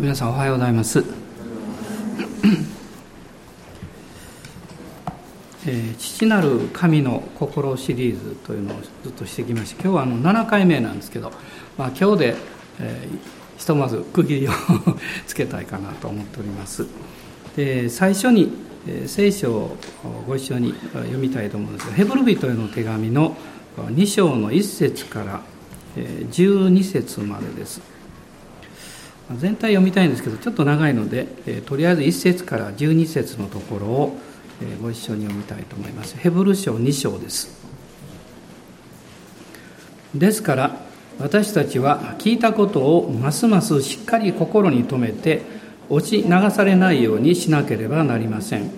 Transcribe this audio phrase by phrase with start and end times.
[0.00, 1.04] 皆さんおはようございます、
[5.66, 11.30] えー、父なる神の心シリーズというのをずっとしてきまして今日はあの7回目なんですけど、
[11.78, 12.36] まあ、今日で、
[12.80, 13.18] えー、
[13.58, 14.50] ひとまず区切りを
[15.28, 16.86] つけたいかなと思っております。
[17.54, 18.52] で最初に、
[18.88, 19.76] えー、聖書を
[20.26, 23.36] ご一緒に読みたいと思うんですがヘブル人への手紙の
[23.76, 25.40] 2章の1節から
[25.96, 27.93] 12節までです。
[29.32, 34.18] 全体読みたいんですけどちょっと長いので、えとりあえず1節から12節のところを、
[34.62, 36.16] えご一緒に読みたいと思います。
[36.16, 37.64] ヘブル書2章です。
[40.14, 40.76] ですから
[41.18, 45.42] 私たちは聞いたことをますますしっかり心に留めて
[45.88, 48.70] 落ち流されないようにしなければなりません。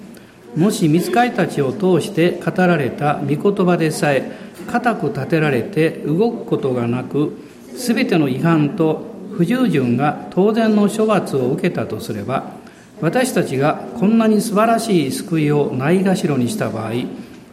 [0.55, 4.31] もし見つかりたちを通して語られた御言葉でさえ
[4.67, 7.37] 固く立てられて動くことがなく
[7.77, 12.55] 全ての違反と不従順が当然の処罰を受けたとすれば
[13.01, 16.93] 私たちがこんなに素晴らしい救いをないがしろにした場合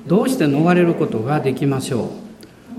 [0.08, 2.12] どうして逃れることができましょ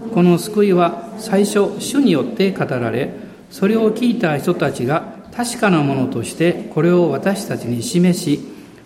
[0.07, 0.11] う？
[0.11, 3.11] この救いは最初主によって語られ
[3.51, 8.41] それを聞いた人たちが確かなものとしてこれを私たちに示し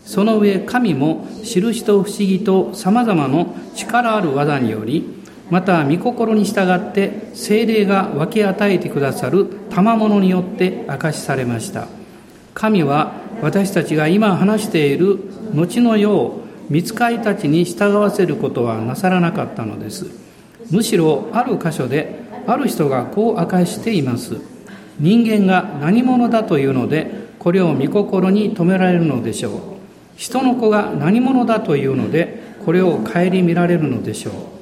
[0.05, 5.17] その上神も印と不思議とさまざまの力ある技により
[5.50, 11.88] また御心に従って精霊が分け与えてくださる賜物によって明かしされました。
[12.54, 15.19] 神は私たちが今話している
[15.54, 20.06] 後の世を見つかりたちに従わせることはなさらなかったのです。
[20.70, 24.36] むしろある箇所である人がこう明かしています。
[24.98, 29.52] 人間が何者だというのでこれを御心に留められるのでしょう。
[30.16, 34.57] 人の子が何者だというのでこれを顧みられるのでしょう。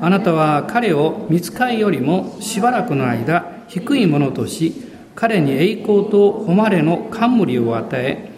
[0.00, 4.74] あなたは彼を見つかりよりもしばらくの間低いものとし
[5.14, 8.30] 彼に栄光と誉れの冠を与え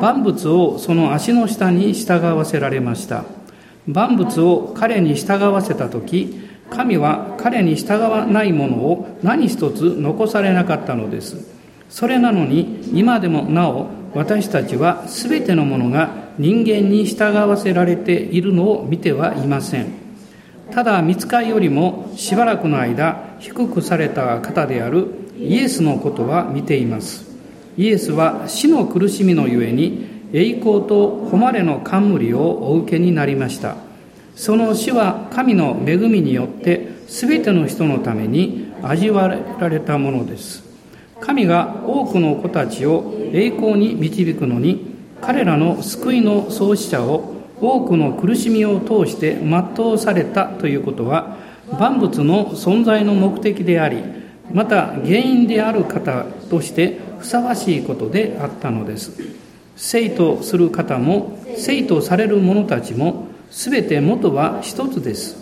[0.00, 3.24] 万物をその足の下に従わせられました。
[3.86, 11.48] 万物を彼に従わせた時神は彼に従わないものを何一つ残されなかったのです。
[11.88, 20.07] それなのに今でもなお私たちは全てのものが人間に従わせられているのを見てはいません。
[20.72, 25.06] ただ見つかりよりもしばらくの間低くされた方である
[25.38, 27.26] イエスのことは見ています。
[27.76, 33.76] イエスは死の苦しみのゆえに栄光と誉れの冠をお受けになりました。
[34.34, 40.64] その死は神の恵みによって全ての人のために味わられたものです。
[41.20, 51.36] 神が多くの子たちを栄光に導くのに彼らの救いの創始者を多くの苦しみを通して全うされたということは
[51.78, 54.02] 万物の存在の目的であり
[54.52, 59.12] また原因である方としてふさわしいことであったのです。
[59.76, 65.36] 生とする方も生とされる者たちも全て元は一つです。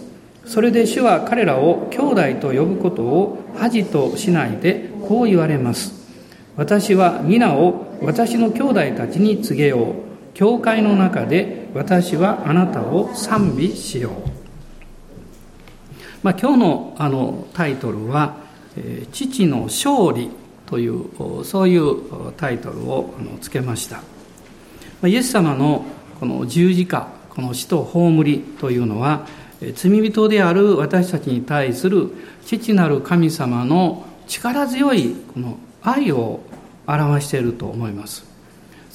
[0.44, 1.98] それで主は彼らを兄
[2.34, 5.92] 弟と呼ぶことを恥としないでこう言われます。
[6.56, 10.05] 私は皆を私の兄弟たちに告げよう。
[10.36, 14.12] 教会の中で私はあなたを賛美しよう。
[16.22, 18.36] まあ、今日のあのタイトルは、
[19.12, 20.28] 父の勝利
[20.66, 21.06] という、
[21.42, 24.02] そういうタイトルをつけました。
[25.08, 25.86] イエス様の
[26.20, 29.26] この十字架、この死と葬りというのは、
[29.74, 32.10] 罪人である私たちに対する
[32.44, 36.40] 父なる神様の力強いこの愛を
[36.86, 38.35] 表していると思います。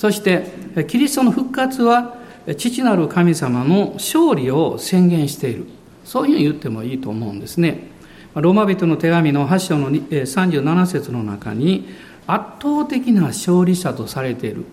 [0.01, 0.47] そして、
[0.87, 2.15] キリストの復活は
[2.57, 5.67] 父なる神様の勝利を宣言している。
[6.05, 7.91] そういうふうに言ってもいいと思うんですね。
[8.33, 11.87] ローマ人の手紙の8章の37節の中に
[12.25, 14.65] 圧倒的な勝利者とされている、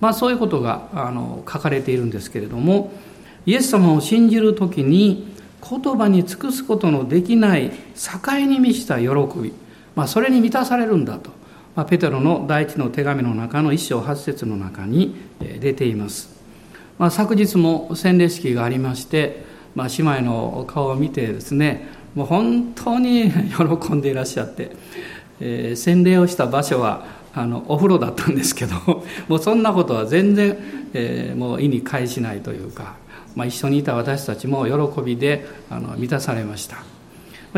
[0.00, 2.92] まあ、そういうことがあの書かれているんですけれども
[3.46, 5.32] イエス様を信じる時に
[5.66, 9.06] 言葉に尽くすことのできない境に満ちた喜
[9.40, 9.54] び、
[9.94, 11.30] まあ、それに満たされるんだと、
[11.76, 16.34] まあ、ペテロの第一の手紙の中の一章八節の中に出ています。
[16.98, 19.44] まあ、昨日も洗礼式がありまして、
[19.74, 24.70] まあ、姉妹の顔を見てですねもう本当に喜んでいらっしゃって、
[25.40, 27.04] えー、洗礼をした場所は
[27.34, 28.76] あのお風呂だったんですけど
[29.26, 30.56] もうそんなことは全然、
[30.92, 32.94] えー、もう意に介しないというか、
[33.34, 36.76] まあ、一緒にいた私たちも喜びであの満たされました、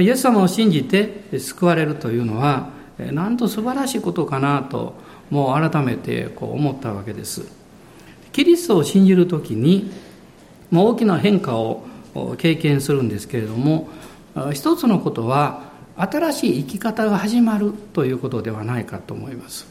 [0.00, 4.94] イエス様を信じて救われるというのはなんと素晴らしいことかなと
[5.30, 7.42] もう改めてこう思ったわけです。
[8.32, 9.90] キリストを信じる時に
[10.72, 11.84] 大きな変化を
[12.38, 13.88] 経験するんですけれども
[14.52, 15.62] 一つのことは
[15.96, 19.66] 新しい生き方が始まるということではないかと思います、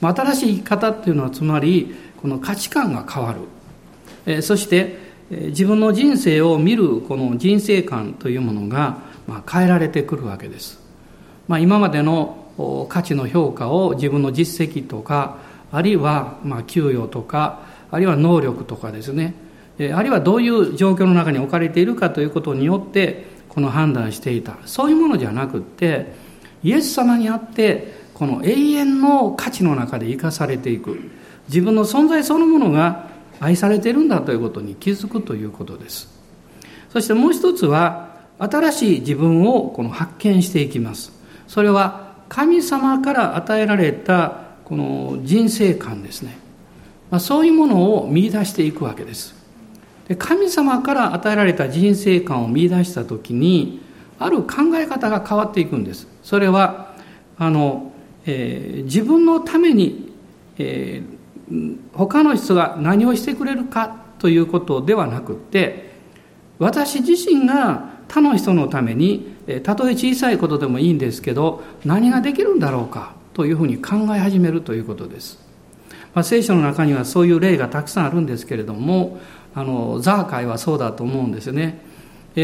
[0.00, 3.34] 新しい生き方っていうのはつまりこの価値観が変わ
[4.26, 4.98] る、そして、
[5.30, 8.98] 自分の人生を見るこの人生観というものが、
[9.50, 10.80] 変えられてくるわけです、
[11.46, 12.47] まあ、今までの
[12.88, 15.38] 価値の評価を自分の実績とか
[15.70, 17.60] あるいはま給与とか
[17.90, 19.34] あるいは能力とかですね。
[19.94, 24.56] あるいはどういう状況の中に置かれているかということによってこの判断していた。
[24.66, 26.12] そういうものじゃなくって
[26.64, 30.98] イエス様にあってこの永遠の価値の中で生かされていく。
[31.48, 33.08] 自分の存在そのものが
[33.40, 36.08] 愛されているんだということに気づくということです。
[36.90, 41.12] そしてもう一つは新しい自分をこの発見していきます。
[41.46, 46.38] それは神様から与えられたこの人生観ですね、
[47.10, 49.34] まあ、そういうものを見出していくわけです。
[50.08, 53.80] で神様から与えられた人生観を見出した時に
[54.18, 56.06] ある考え方が変わっていくんです。
[56.22, 56.94] それは
[57.38, 57.92] あの、
[58.26, 60.12] えー、自分のために、
[60.58, 65.92] えー、他の人が何をしてくれるかということではなくて
[66.58, 75.38] 私自身が他の人のためにたとえ小さいことでもいいんですけど何ができるんだろうかというふうに考え始めるということです。
[76.14, 79.18] まあ、聖書の中にはそういう例がたくさんあるんですけれども、
[79.54, 81.80] あのザーカイはそうだと思うんですよね。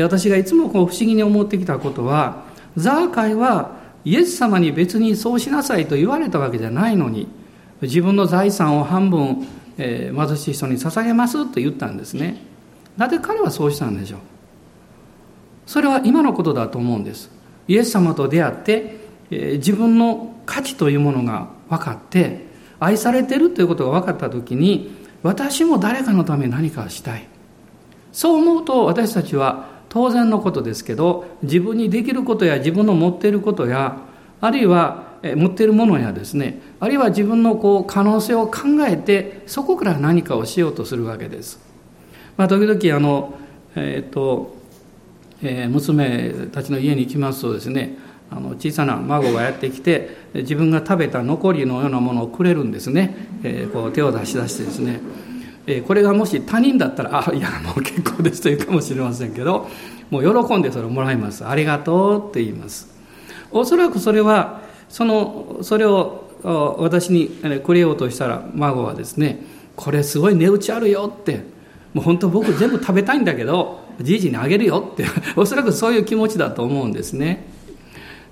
[0.02, 2.44] 私がいつもこう不思議に思ってきたことは、
[2.76, 7.28] ザーカイはイエス様に別にそうしなさいと言われたわけじゃないのに、
[7.80, 9.46] 自分の財産を半分、
[9.78, 12.42] えー、貧しい人に捧げますと言ったんですね。
[12.96, 14.20] なぜ彼はそうしたんでしょう？
[15.66, 17.30] それは今のことだと思うんです。
[17.68, 18.96] イエス様と出会って、
[19.30, 22.46] えー、自分の価値というものが分かって
[22.78, 27.26] 愛されてるということが分かった時に私も誰かのために何かしたい
[28.12, 33.96] そう思うと私たちは当然のことですけど自分にできることや自分の持っていることや
[34.40, 41.58] あるいは持っているものやですねあるいは自分のこう可能性を考えてそこから何かをしようとするわけです。
[42.36, 43.34] まあ、時々あの、
[43.76, 44.53] えーと
[45.42, 47.96] えー、娘たちの家に行きますとですね
[48.30, 55.00] あの小さな孫がやってきて自分が食べた残りのようなものをくれるんですね、えー、こう手を出し出してですね、
[55.66, 59.68] えー、これがもし他人だったら「あいやもう結構です」と言うかもしれませんけど
[60.10, 62.92] もう喜んでそれをもらいます「ありがとう」って言います。
[63.52, 66.24] おそらくそれはそのそれを
[66.78, 67.28] 私に
[67.64, 69.42] くれようとしたら孫はですね
[69.76, 71.44] 「これすごい値打ちあるよ」って
[71.94, 74.86] もう本当僕全部食べたいんだけどじいじにあげるよ。
[74.92, 75.04] って
[75.36, 77.46] おそらくそういう気持ちだと思うんですね。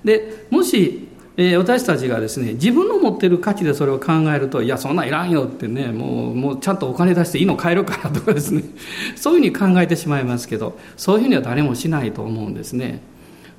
[0.03, 1.07] でもし、
[1.37, 8.63] えー、私たちがですね自分の持ってる価値でそれを考えるといやそんないらんよってねもうもうちゃんとお金出していいの買えるからとかですね。
[9.15, 13.01] そういうふうに考えてしまいますけどそういうふうには誰もしないと思うんですね。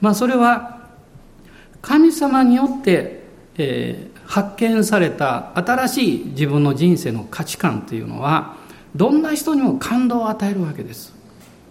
[0.00, 0.84] まあそれは
[1.82, 3.24] 神様によって、
[3.56, 8.56] えー、発見された新しい自分の人生の価値観というのは
[8.96, 11.13] どんな人にも感動を与えるわけです。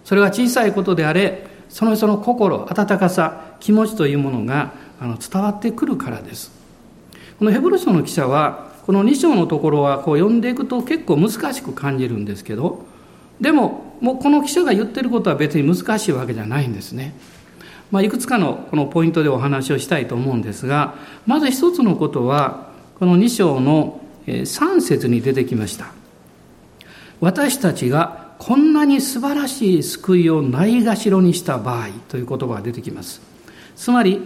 [0.04, 6.52] それは小さいことであれその人の心温かさ気持ちというものがあの伝わってくるからです。
[7.38, 12.84] このヘブル書の記者はこの2章のところはこう読んでいくと結構難しく感じるんですけど
[13.40, 17.14] でももうこの記者が言ってることは別に難しいわけじゃないんですね、
[17.90, 20.94] まあ、いくつかのこのポイントでお話をしたいと思うんですが
[21.26, 22.68] まず一つのことは
[22.98, 25.86] この2章の3節に出てきました。
[27.20, 33.20] 私たちがこんなに素晴らしい救いをないがしろにした場合という言葉が出てきます。
[33.76, 34.20] つまり、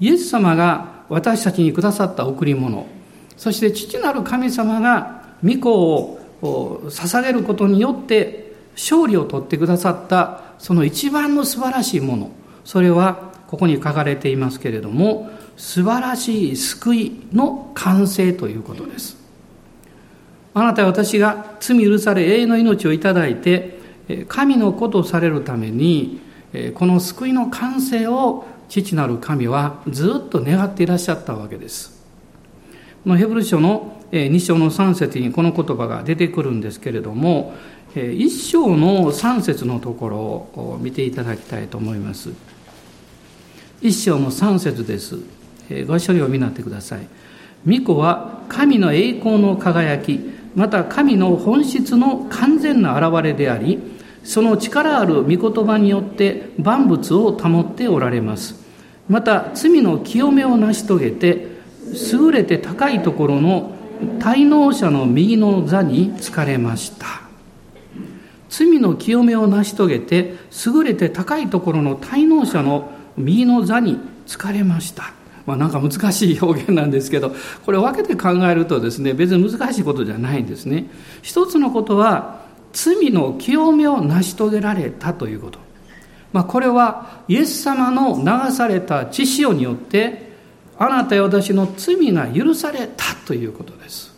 [0.00, 2.86] イエス様が私たちにくださった贈り物、
[3.36, 5.70] そして父なる神様が御子
[6.42, 12.30] を捧げることによって勝利を取ってくださったその一番の素晴らしいもの、
[12.64, 19.23] それはここに書かれていますけれども、素晴らしい救いの完成ということです。
[20.54, 23.78] あなたは私が罪許され永遠の命をいただいて
[24.28, 26.20] 神の子とされるために
[26.74, 32.04] この救いの完成を父なる神はずっと願っていらっしゃったわけです。
[33.02, 37.52] このヘブル書の2章の3節にこの言葉が出てくるんですけれども
[37.94, 42.30] 1章の3節のところを見ていただきたいと思います。
[43.82, 45.18] 1章の3節です。
[45.86, 47.06] ご一緒にお見になってください。
[47.64, 53.80] 巫女は神の栄光の輝きまた神の本質の完全な現れであり
[54.22, 58.64] その力ある御言葉によって万物を保っておられます。
[59.08, 61.46] また罪の清めを成し遂げて
[62.12, 63.72] 優れて高いところの
[64.18, 67.06] 滞納者の右の座につかれました。
[68.48, 70.34] 罪の清めを成し遂げて
[70.66, 75.12] 優れて高いところの滞納者の右の座につかれました。
[75.46, 77.34] まあ、なんか難しい表現なんですけど
[77.64, 80.86] これ分けて考えるとですね別に難しいことじゃないんですね。
[81.22, 85.58] 一つのことは罪の清めを成し遂げられたということ、
[86.32, 90.32] まあ、これはイエス様の流された血潮によって
[90.76, 94.12] あなたや私の罪が許されたということです、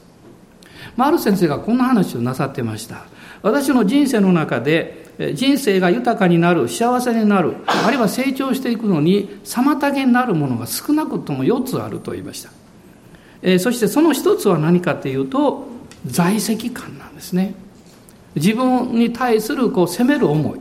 [0.96, 3.04] まあ、ある先生がこんな話をなさってました。
[3.42, 12.50] 私の人生の中で人生が豊かになる幸せになるあるいは成長していくのに妨げになるものが少なくとも4つあると言いました、
[13.58, 15.68] そしてその1つは何かというと
[16.04, 17.54] 在籍感なんですね。
[18.34, 20.60] 自分に対するこう責める思い。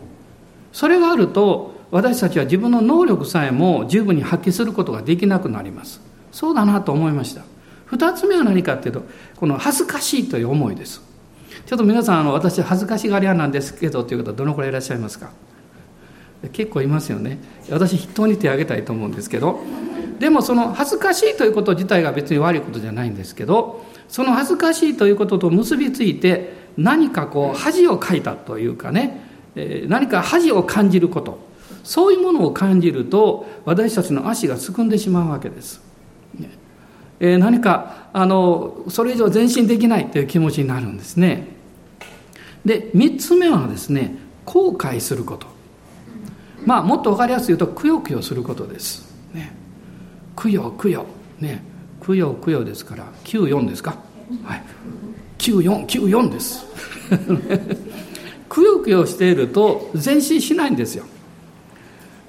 [0.72, 6.02] それがあると私たちは自分の能力さえも十分に発揮することができなくなります。
[6.32, 7.44] そうだなと思いました。
[7.92, 9.04] 2つ目は何かっていうと
[9.36, 11.02] この恥ずかしいという思いです。
[11.66, 15.32] ちょっと皆さんあの私恥ずかしがり屋なんですけどという方どのくらいいらっしゃいますか？
[16.54, 17.40] 結構いますよね。
[17.72, 19.60] 私筆頭に手を挙げたいと思うんですけど。
[20.20, 29.22] でもその恥ずかしいということ自体が別に悪いことじゃないんですけどその恥ずかしいということと結びついて何かこう恥をかいたというかね。
[29.88, 31.40] 何か恥を感じること。
[31.84, 35.82] そういうものを感じると私たちの足がすくんでしまうわけです。
[37.20, 41.55] え何かあのそれ以上前進できないという気持ちになるんですね。
[42.66, 45.48] で3つ目はですね後悔すること。
[46.66, 49.56] まあもっと分かりやすく言うとくよくよすることです、ね、
[50.36, 51.06] くよくよ。
[51.40, 51.64] ね。
[52.02, 53.98] くよくよですから94ですか。
[54.44, 54.64] はい。
[55.38, 56.66] 9494です。
[58.50, 61.06] くよくよしていると前進しないんですよ。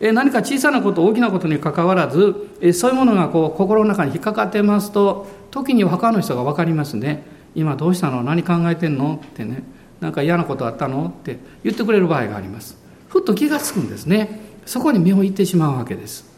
[0.01, 2.35] 何か小さなこと大きなことにかかわらず
[2.75, 7.25] そういうものがこう心の中に引っかかってますと時に他の人が分かりますね。
[7.55, 8.23] 今どうしたの？
[8.23, 9.21] 何考えてんの？
[9.25, 9.63] ってね。
[10.01, 11.07] なんか嫌なことあったの？
[11.07, 12.77] って言ってくれる場合があります。
[13.09, 14.41] ふっと気がつくんですね。
[14.67, 16.29] そこに目をいってしまうわけです。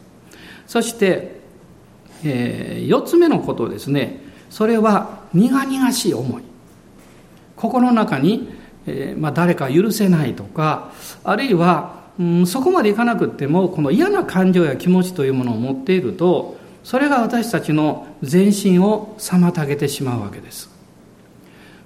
[0.67, 1.39] そして、
[2.23, 4.21] えー、4つ目のことですね。
[4.49, 6.43] それは苦々しい思い。
[7.55, 8.49] 心の中に、
[8.87, 10.91] えーまあ、誰か許せないとか
[11.23, 20.69] あるいは、うん、そこまでいかなくってもこの嫌な感情や気持ちというものを持っているとそれが私たちの前進を妨げてしまうわけです。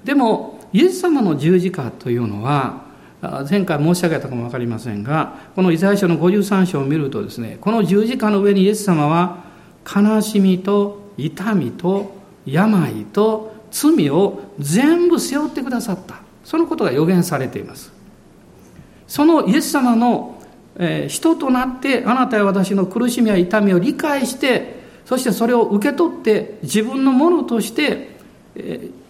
[0.03, 2.83] でもイエス様の十字架というのは
[3.49, 9.45] 前回申し上げたかも分かりませんがこのイザヤ書の53章を見るとですねこの十字架の上にイエス様は
[9.85, 12.15] 悲しみと痛みと
[12.45, 16.21] 病と罪を全部背負ってくださった。
[16.43, 17.91] そのことが予言されています。
[19.07, 20.41] そのイエス様の、
[20.77, 28.17] えー、人となってあなたや私の苦しみや痛みを理解してそしてそれを受け取って自分のものとして、
[28.55, 29.02] えー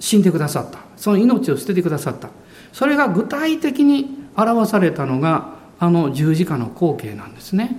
[0.00, 0.80] 死んでくださった。
[0.96, 2.30] その命を捨ててくださった。
[2.72, 7.76] それが具体的に表されたのがあの十字架の光景なんですね。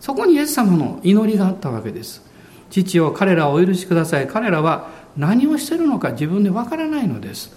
[0.00, 2.22] そこにイエス様の祈りがあったわけです。
[2.70, 4.26] 父を彼らをお許しください。
[4.26, 7.52] 彼らは何をしてるのか自分でわからないのです。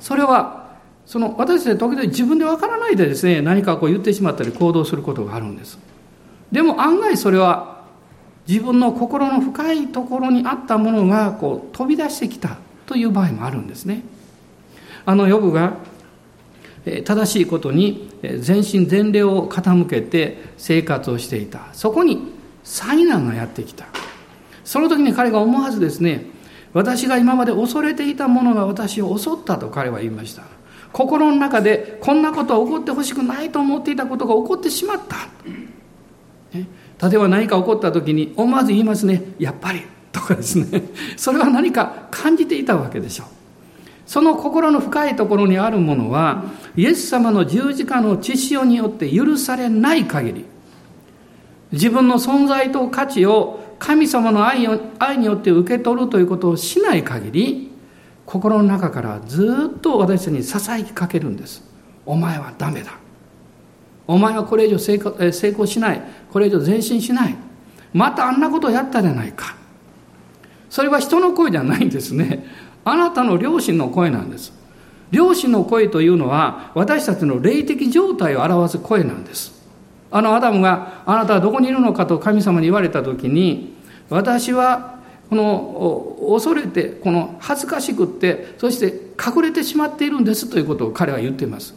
[0.00, 5.78] それはその私たち時々自分でわからないでですね何かこう言ってしまったり行動することがあるんです。
[6.50, 7.82] でも案外それは
[8.48, 12.58] 自分の心の深いところにあったものがこう飛び出してきた。
[12.92, 14.02] という場合もあるんですね。
[15.06, 15.78] あのヨブが
[17.06, 21.68] 正しいことに全身全霊を傾けて生活をしていた。
[21.72, 22.18] そこに
[22.64, 23.86] 災難がやってきた。
[24.62, 26.26] その時に彼が思わずですね
[26.74, 30.42] 私が今まで恐れていたものが私を襲ったと彼は言いました。
[30.92, 35.16] 心の中でこんなことは起こってほしくないと思っていたことが起こってしまった、
[36.58, 36.68] ね、
[37.00, 39.22] 例えば何か起こった時に思わず言いますね。
[39.38, 39.80] やっぱり。
[40.12, 40.82] とかですね。
[41.16, 43.26] それは何か感じていたわけでしょう。
[44.06, 46.44] その心の深いところにあるものは
[46.76, 50.44] イエス様の十字架の血潮によって許されない限り。
[51.72, 57.72] 自分の存在と価値を神様の愛愛によって受け取るということをしない限り
[58.26, 61.64] 心の中からずっと私たちにささやきかけるんです。
[62.04, 62.92] お前はダメだ。
[64.06, 64.94] お前はこれ以上成
[65.48, 66.02] 功しない。
[66.30, 67.36] これ以上前進しない。
[67.94, 69.56] またあんなことをやったじゃないか。
[70.72, 72.46] それは人の声じゃないんですね。
[72.82, 74.54] あなたの良心の声なんです。
[75.10, 79.52] 良心の声というのは私たちの霊的状態を表す声なんです。
[80.10, 83.74] あのアダムがあなたはどこにいるのかと神様に言われた時に
[84.08, 84.98] 私は
[85.28, 91.74] この恐れてこの恥ずかしくってそして隠れてしまっているんですということを彼は言っています。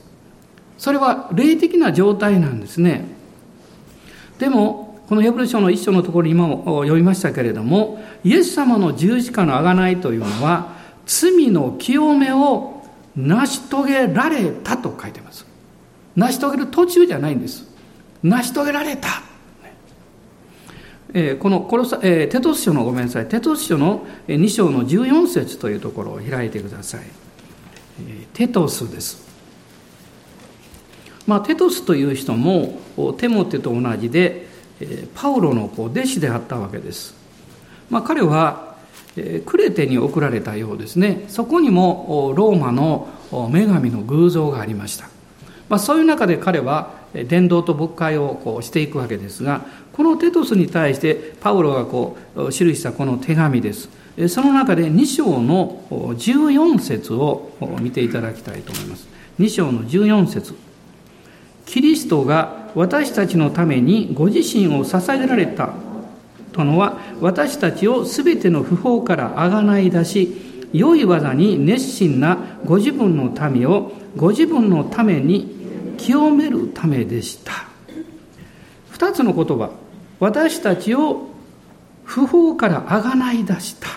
[0.77, 3.03] それは霊的な状態なんですね。
[4.39, 12.83] でもこのヘブル書の一章のところに今も読みましたけれども、イエス様の十字架の贖いというのは、罪の清めを
[13.15, 15.45] 成し遂げられたと書いてます。
[16.15, 17.67] 成し遂げる途中じゃないんです。
[18.23, 19.35] 成し遂げられた。
[21.17, 27.01] えこのコロサ、えテトス書のごめんなさいテトス書の2章の14節というところを開いてください、
[28.05, 29.23] えテトスです
[31.25, 32.79] まあ、テトスという人も
[33.17, 34.45] テモテと同じで
[35.13, 37.15] パウロの弟子であったわけです、
[37.89, 38.75] まあ、彼は
[39.45, 41.23] クレテに送られたようですね。
[41.29, 45.05] そこにもローマの女神の偶像がありました、
[45.69, 49.61] まあ、そういう中で彼は伝道と牧会をこうしていくわけですが
[49.93, 53.89] このテトスに対してパウロがこう記したこの手紙です。
[54.27, 57.51] その中で2章の14節を
[57.81, 59.07] 見ていただきたいと思います。
[59.39, 60.55] 2章の14節。
[61.65, 65.73] キリストが私たちのためにご自身を捧げられた
[66.51, 77.51] とのは私たちを全ての不法からあがない出し良い技に熱心なご自分の民をご自分のために清めるためでした。
[78.89, 79.71] 二つの言葉
[80.19, 81.29] 私たちを
[82.03, 83.87] 不法からあがない出した。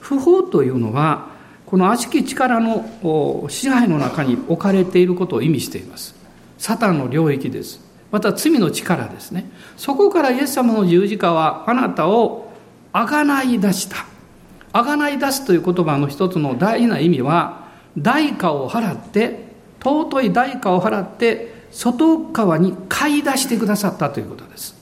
[0.00, 1.30] 不法というのは
[1.66, 6.19] この悪しき力の支配の中に置かれていることを意味しています。
[6.60, 7.80] サタンの領域です。
[8.12, 9.50] また罪の力ですね。
[9.78, 12.52] そこからイエス様の十字架はあなたを
[12.92, 14.04] あがない出した。
[14.74, 17.64] あがない出すという言葉の一つの大事な意味は
[17.96, 19.46] 代価を払って
[19.82, 24.74] 尊い代価を払って外側に買い出してくださったということです。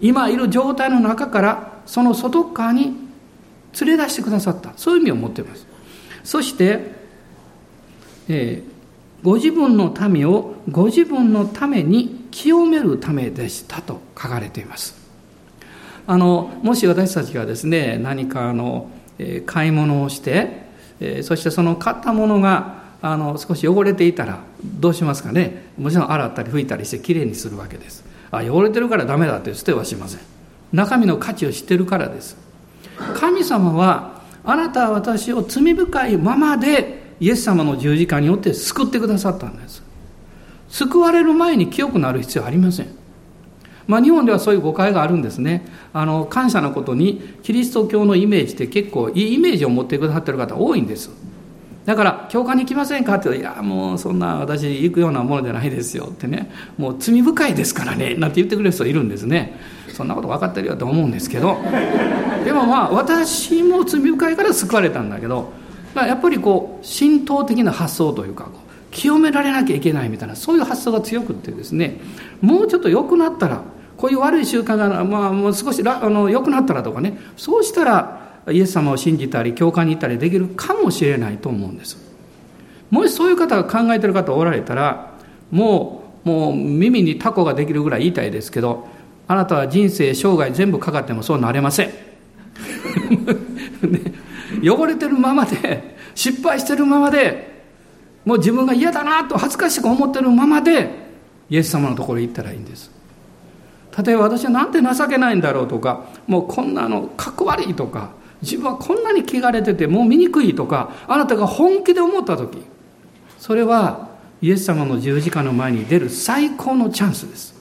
[0.00, 2.96] 今いる状態の中からその外側に
[3.80, 4.72] 連れ出してくださった。
[4.76, 5.68] そういう意味を持っています。
[6.24, 6.90] そして、
[8.28, 8.75] えー、
[9.26, 14.94] ご自分の民をご自分のために清めるためでしたと書かれています。
[16.06, 20.66] あのもし私たちがですね何かあの、え、買い物をして、
[21.00, 25.70] え、そしてその買ったものがあの少し汚れていたらどうしますかね。
[25.76, 28.04] もちろん洗ったり拭いたりしてきれいにするわけです。
[28.30, 30.20] あ汚れてるからダメだって捨てはしません。
[30.72, 32.36] 中身の価値を知ってるからです。
[33.16, 39.82] 神様はあなたは私を罪深いままでイエス様の十字架によって救ってくださったんです。
[40.68, 42.88] 救われる前に清くなる必要ありません。
[43.86, 45.64] まあ、日本ではそういう誤解があるんですね。
[45.92, 51.10] あの感謝のことにキリスト教のイメージって結構いいイメージを持ってくださってる方多いんです。
[51.84, 59.56] だから教会に行きませんかって言うと「いやもうそんな私行くようなものじゃないですよ」ってね「もう罪深いですからね」なんて言ってくれる人いるんですね。
[59.92, 61.56] そんなこと分かってるよと思うんですけど。
[62.44, 65.52] でもまあ私も罪深いから救われたんだけど。
[66.04, 68.56] やっぱりこう神道的な発想というかこう
[68.90, 72.00] 清められなきゃいけないみたいなそういう発想が強くってですね
[72.40, 73.62] もうちょっと良くなったら
[73.96, 82.06] こういう悪い習慣が、まあ、もう少しあの良くなったらとかねそうしたらイエス様を信じたり教会に行ったりできるかもしれないと思うんです。
[82.90, 85.14] もしそういう方が考えてる方おられたら
[85.50, 88.88] もうもう耳にタコができるぐらい言いたいですけど
[89.28, 91.90] あなたは人生生涯全部かかってもそうなれません、
[93.90, 94.12] ね、
[94.62, 97.56] 汚れてるままで 失敗してるままで
[98.24, 100.90] もう自分が嫌だなと恥ずかしく思ってるままで
[101.48, 102.90] イエス様のところに行ったらいいんです。
[104.04, 108.10] 例えば私はなんて情けないんだろうとかもうこんなのかっこ悪いとか
[108.42, 112.58] 自分はこんなに汚れててもう醜いとかあなたが本気で思った時
[113.38, 114.08] それは
[114.42, 117.56] イエス様の十字架の前に出る最高のチャンスです。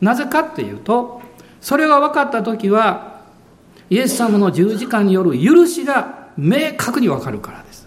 [0.00, 1.22] なぜかっていうと
[1.60, 3.13] それが分かった時は
[3.94, 7.86] イエス様の十字架による許しが明確に分かるからです。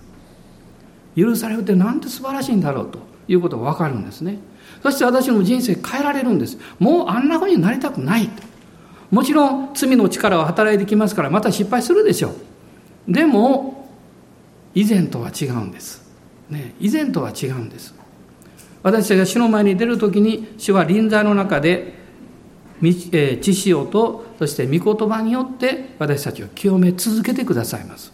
[1.18, 4.40] 許されるってなんて素晴らしいんだろうということが分かるんですね。
[4.82, 6.58] そして私の人生変えられるんです。
[6.80, 8.42] もうあんなふうになりたくないと。
[9.12, 12.30] もちろん罪の力は働いてきますからまた失敗するでしょ
[13.10, 13.12] う。
[13.12, 13.90] でも
[14.74, 16.10] 以前とは違うんです、
[16.50, 17.94] ね、以前とは違うんです。
[18.82, 21.96] 私たちが主の前に出る時に主は臨在の中で
[22.82, 28.12] 知識をとそして御言葉によって私たちを清め続けてくださいます、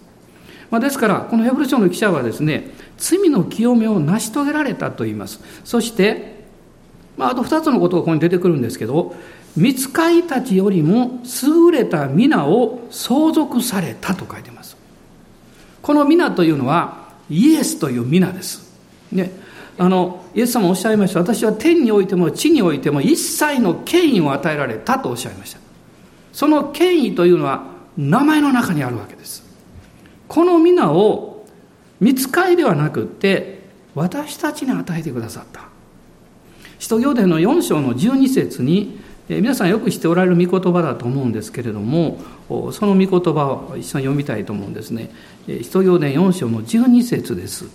[0.70, 5.42] まあ、ですからこのヘブル書の記者はですね罪の清めを成し遂げられたと言います。
[5.64, 6.46] そして、
[7.18, 9.16] まあ、あと2つのことがここに出てくるんですけど
[9.56, 14.76] 見つかいたちよりも優れた皆を相続されたと書いてます。
[15.82, 18.74] この皆というのはイエスという皆です。
[19.12, 19.32] ね。
[19.78, 21.20] あのイエス様おっしゃいました。
[21.20, 25.63] 私は天においても地においても一切の権威を与えられたとおっしゃいました。
[26.34, 27.68] その権威というのは
[27.98, 29.44] 名前の中にあるわけです。
[30.28, 31.46] この皆を
[32.02, 33.62] 見つかりではなくって
[33.96, 35.62] 私たちに与えてくださった。
[36.80, 42.20] 使徒行伝の4章の12節に皆さんよく知っておられる御言葉だと思うんですけれども
[42.74, 45.10] その御言葉を一緒に読みたいと思うんですね。
[45.48, 47.68] 使徒行伝4章の12節です。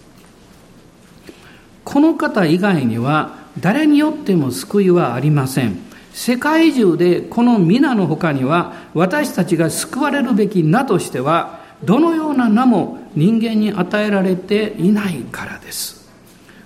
[1.85, 5.88] この方以外には誰によっても救いはありません。
[6.19, 16.11] 世界中でこの皆の他には私たちが救われるべき名としてはどのような名も人間に与えられていないからです。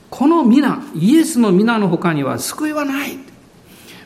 [0.09, 3.19] この皆、イエスの皆の他には救いはない。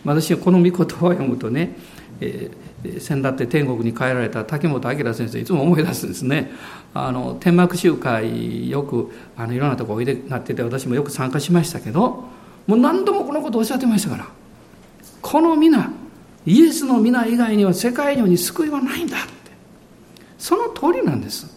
[0.05, 1.77] 私はこの御言葉を読むとね、
[2.21, 6.51] えー、先だって天国に帰られた竹本明先生いつも思い出すんですね
[6.93, 12.25] あの天幕集会よくあのいろんなとこおいでなってて私もよく参加しましたけど
[12.67, 14.46] もう何度もこのことをおっしゃってましたから
[15.27, 15.91] この皆
[16.47, 19.27] イエスの皆以外には世界中に救いはないんだって。
[20.39, 21.53] その通りなんです。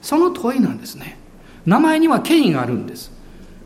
[0.00, 1.18] その通りなんですね。
[1.66, 3.10] 名前には権威があるんです。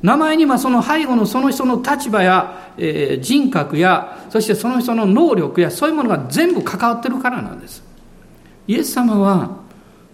[0.00, 7.84] 名前にはその背後のその人の立場や、えー、人格やそしてその人の能力やそういうものが全部関わってるからなんです。
[8.66, 9.58] イエス様は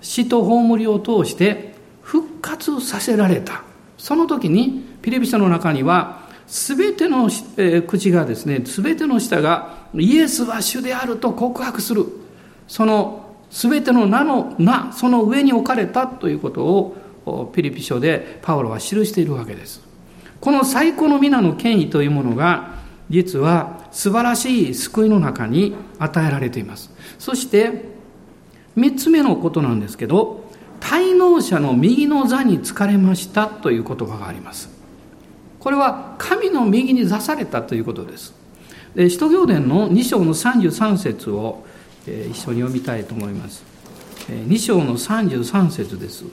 [0.01, 3.63] 死と葬りを通して復活させられた。
[3.97, 12.07] その時にピリピ書の中には全ての、え、口がですね全ての舌がイエスは主であると告白する
[12.67, 19.87] その全ての名の名その上に置かれたということをピリピ書でパウロは記しているわけです。
[20.41, 22.77] この最高の皆の権威というものが
[23.11, 26.91] 実は素晴らしい救いの中に与えられています。
[27.19, 27.97] そして
[28.77, 30.45] 三つ目のことなんですけど
[30.81, 34.78] 滞納者の右の座に疲れましたという言葉があります。
[35.61, 38.35] これは神の右に座されたということです。
[38.95, 41.65] で使徒行伝の2章の33節を
[42.07, 43.63] 一緒に読みたいと思います。
[44.29, 46.25] 2章の33節です。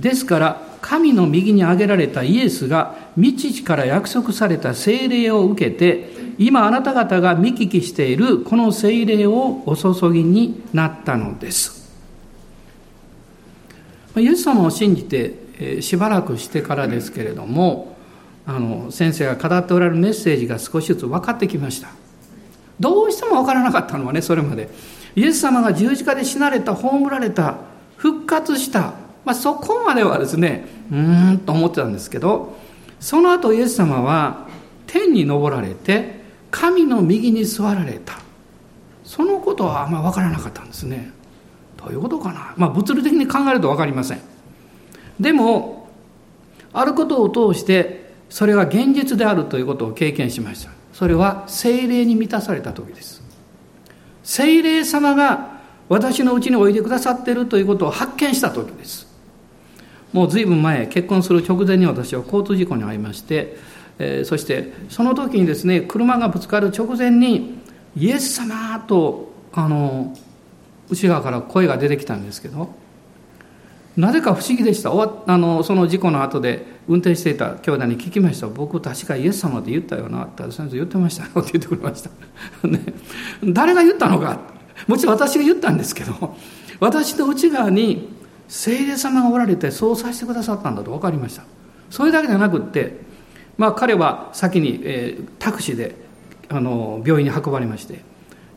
[0.00, 11.90] ですから神の右に挙げられたイエスが未知から約束された聖霊を受けて今あなた方が見聞きしているこの聖霊をお注ぎになったのです
[14.16, 15.49] イエス様を信じて
[15.80, 17.96] しばらくしてからですけれども
[18.46, 21.88] あの先生が語っておられるメッセージが少しずつ分かってきました。
[22.78, 24.68] どうしても分からなかったのはねそれまで。
[25.16, 27.56] イエス様が十字架で死なれた葬られた
[27.96, 28.94] 復活した
[29.24, 32.56] まあ、そこまではですねうーんと思ってたんですけど
[32.98, 34.48] その後イエス様は
[34.86, 36.20] 天に昇られて
[36.50, 38.18] 神の右に座られた。
[39.04, 41.12] そのことはあんまり分からなかったんですね。
[41.76, 42.54] どういうことかな。
[42.56, 44.20] まあ物理的に考えると分かりません。
[45.20, 45.88] でも
[46.72, 53.22] あることを通してそれが現実であるということを経験しましたそれは精霊に満たされた時です
[54.22, 59.08] 精霊様が私のうちにおいでくださっているということを発見した時です
[60.12, 63.56] もう随分前結婚する直前に私は交通事故に遭いまして、
[63.98, 67.58] えー、そしてその時にですね車がぶつかる直前に
[67.96, 70.16] 「イエス様!」とあの
[70.88, 72.70] 内側から声が出てきたんですけど
[74.00, 74.90] なぜか不思議でした。
[74.90, 78.48] あのその事故の後で運転していた兄弟に聞きました。
[78.48, 81.30] 僕確かイエス様って言ったよなって先生言ってましたよ。
[81.42, 82.10] って言ってくれました、
[82.66, 82.80] ね、
[83.44, 84.38] 誰が言ったのか。
[84.86, 86.34] もちろん私が言ったんですけど
[86.80, 88.08] 私の内側に
[88.48, 91.42] 聖霊様がおられてそうさせてくださったんだと分かりました。
[91.90, 93.00] それだけじゃなくって
[93.58, 95.94] まあ彼は先に、えー、タクシーで
[96.48, 98.00] あの病院に運ばれまして、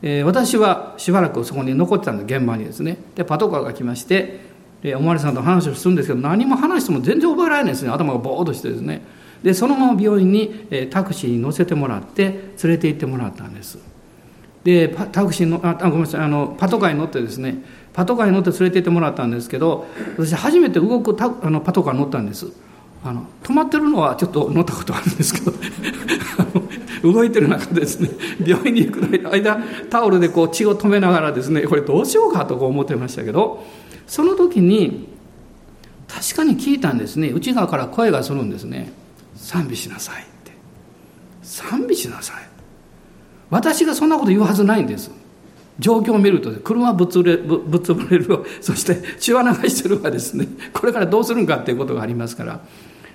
[0.00, 2.96] えー、私はしばらくそこに残ってたんで現場にですね。
[3.14, 4.53] でパトカーが来まして
[4.92, 7.90] おまわりさんと話をするんですけど何も話しても全然覚えられないですね。
[7.90, 9.02] 頭がボーッとしてですね。
[9.42, 13.78] でそのまま病院に、え、タクシーに乗せてもらって連れて行ってもらったんです。
[14.62, 16.20] でタクシーのあごめんなさい。
[16.20, 17.62] あのパトカーに乗ってですね。
[17.92, 19.86] パトカーに乗って連れて行ってもらったんですけど
[20.18, 22.48] 私初めて動くタあのパトカーに乗ったんです。
[23.04, 25.52] あの止まってるのはちょっと乗ったことあるんですけど。
[27.04, 28.08] 動いてる中でですね。
[28.44, 29.58] 病院に行く間
[29.90, 33.62] タオルでこう血を止めながらですねこれどうしようかとこう思ってましたけど
[34.06, 35.08] その時に
[36.08, 37.30] 確かに聞いたんですね。
[37.30, 38.92] 内側から声がするんですね。
[39.36, 40.52] 賛美しなさいって。
[41.42, 42.36] 賛美しなさい。
[43.50, 45.10] 私がそんなこと言うはずないんです。
[45.78, 50.46] 状況を見ると車ぶつれぶつぶれるそして血は流してるわですね。
[50.72, 52.60] これからどうするんかっていうことがありますから。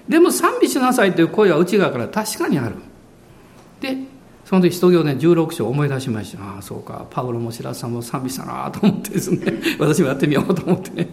[0.10, 2.76] でも賛美しなさいという声は内側から確かにある。
[3.80, 3.98] で
[4.50, 6.44] その時使徒行伝16章を思い出しました。
[6.44, 7.06] ああそうか。
[7.12, 9.54] パウロも白洲さんも賛美したなと思ってですね。
[9.78, 11.10] 私もやってみようと思ってね。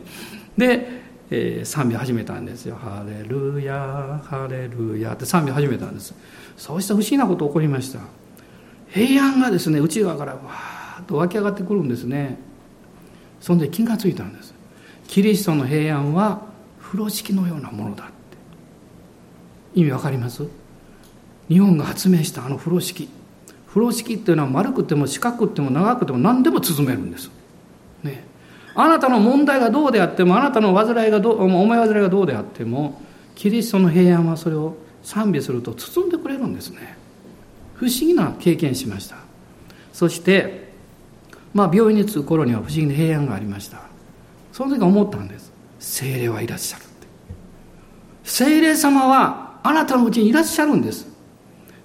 [0.57, 6.15] で、えー、賛美始めたんですよ「ハレルヤハレルヤ」って賛美始めたんです。
[6.57, 7.99] そうした不思議なこと起こりました。
[8.89, 12.39] 平安がですね内側からわーっと湧き上がってくるんですね。
[13.43, 14.55] そんで気がついたんです。
[15.09, 16.41] キリストの平安は
[16.81, 18.13] 風呂敷のようなものだって。
[19.75, 20.43] 意味わかります？
[21.51, 23.11] 日本が発明したあの風呂敷。
[23.77, 27.31] 風呂敷っていうのは丸くても四角くても長くても何でも包めるんです、
[28.03, 28.25] ね、
[28.75, 32.99] あなたの問題がどうであってもあなたの煩いがどう思い煩いがどうであっても
[33.35, 36.97] キリストの平安はそれを賛美すると包んでくれるんですね。
[37.75, 39.17] 不思議な経験しました。
[39.93, 40.73] そして
[41.53, 43.83] まあ病院に着く頃には不思議な平安がありました。
[44.53, 45.53] その時思ったんです。
[45.79, 47.07] 精霊はいらっしゃるって。
[48.25, 51.07] 精霊様はあなたのうちにいらっしゃるんです。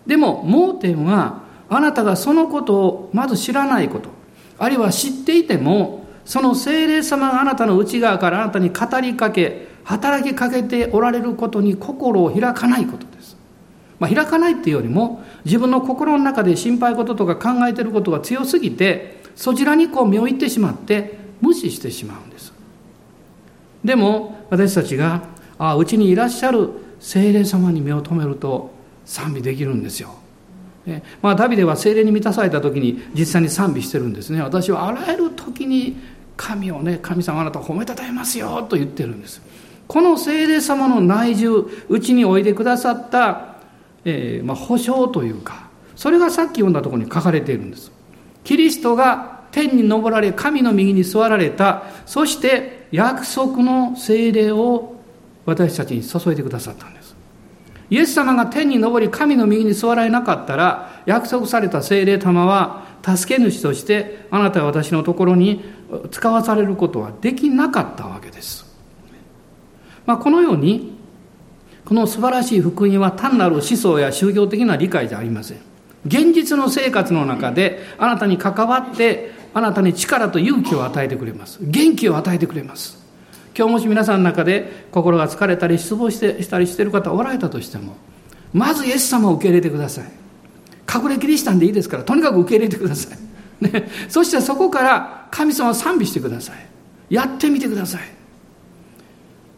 [0.08, 4.10] でも盲点はあなたがそのことをまず知らないこと
[4.58, 13.38] あるいは知っていてもその精霊様があなたの内側からあなたに語りかけ働きかけておられることに心を開かないことです。
[14.00, 22.54] まあ、開かないっていうよりも自分の心の中で心配事とか考えてることが強すぎてそちらにこう目をいってしまって無視してしまうんです。
[23.84, 25.24] でも私たちが
[25.58, 28.72] あうちにいらっしゃる精霊様に目を留めると
[29.06, 30.21] 賛美できるんですよ。
[31.22, 34.42] まあ、ダビデは精霊に満たされた時に実際に賛美してるんですね。
[34.42, 35.98] 私はあらゆる時に
[36.36, 39.42] 神をね、神様あなたを褒めたたえますよと言ってるんです。
[39.88, 43.58] この聖霊様の内住、うちにおいでくださった、
[44.06, 47.92] えー、まあ、保証というか、それがさっき読んだところに書かれているんです。
[48.44, 54.96] キリストが天に昇られ、神の右に座られた、そして約束の聖霊を
[55.46, 57.01] 私たちに注いでくださったんです。
[57.92, 65.64] イエス様が天に昇り、神の右に座られなかったら、約束された聖霊様は、助け主として、あなたは私のところに
[66.10, 68.66] 使わされることはできなかったわけです。
[70.06, 70.98] まあ、このように
[71.84, 75.58] この素晴らしい福音は単なる思想や宗教的な理解じゃありません。
[76.06, 81.60] 現実の生活の中であなたに関わってあなたに力と勇気を与えてくれます。
[81.62, 83.01] 元気を与えてくれます。
[83.58, 87.96] 今日もし皆さんの中で心が疲れたり失望してしたりしている方おられたとしても
[88.54, 90.06] まずイエス様を受け入れてください。
[90.94, 96.56] 隠れキリシタンでいいですからとにかく受け入れてください、ね、そしてそこから神様を賛美してください。
[97.14, 98.02] やってみてください。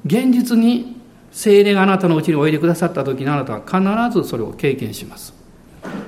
[0.05, 1.01] 現実に
[1.31, 3.61] 精霊があなたのうちにおいでくださった時にあなたは
[4.09, 5.33] 必ずそれを経験します。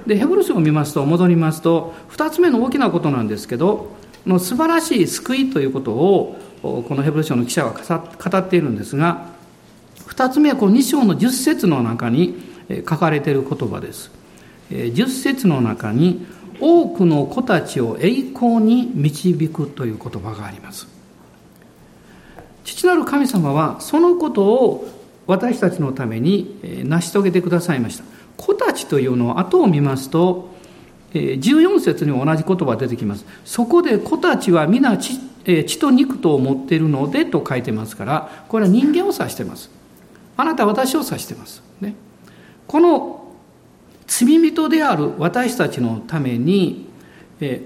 [0.05, 3.91] で、ヘブル書を見ますと、戻りますと、二つ目の大きなことなんですけど、
[4.25, 6.37] の素晴らしい救いということを、
[6.87, 9.27] このヘブル書の記者は語っているんですが、
[10.05, 12.35] 二つ目はこの2章の10節の中に
[12.89, 14.11] 書かれている言葉です。
[14.69, 16.25] 10節の中に、
[16.59, 20.87] 多くの子たちを栄光に導くという言葉があります。
[22.63, 24.87] 父なる神様はそのことを
[25.27, 28.05] 私たちのために成し遂げてくださいました。
[28.37, 30.49] 子たちというのを後を見ますと、
[31.13, 33.25] 14節にも同じ言葉が出てきます。
[33.43, 34.97] そこで子たちは皆
[35.45, 39.69] 血血と肉とを持っているのでと書いてますから、これは人間を指してます。
[40.37, 41.63] あなたは私を指してます。
[41.79, 41.95] ね、
[42.67, 43.33] この
[44.07, 46.87] 罪人である私たちのために、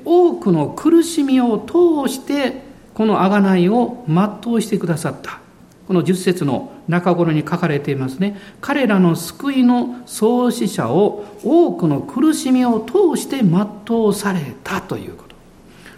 [0.06, 2.64] 多くの苦しみを通して
[2.94, 5.40] この贖いを全うしてくださった。
[5.88, 8.40] この十節の中頃に書かれていますね。
[8.62, 15.36] 彼らの救いの創始者を多くの苦しみを通して全うされたということ。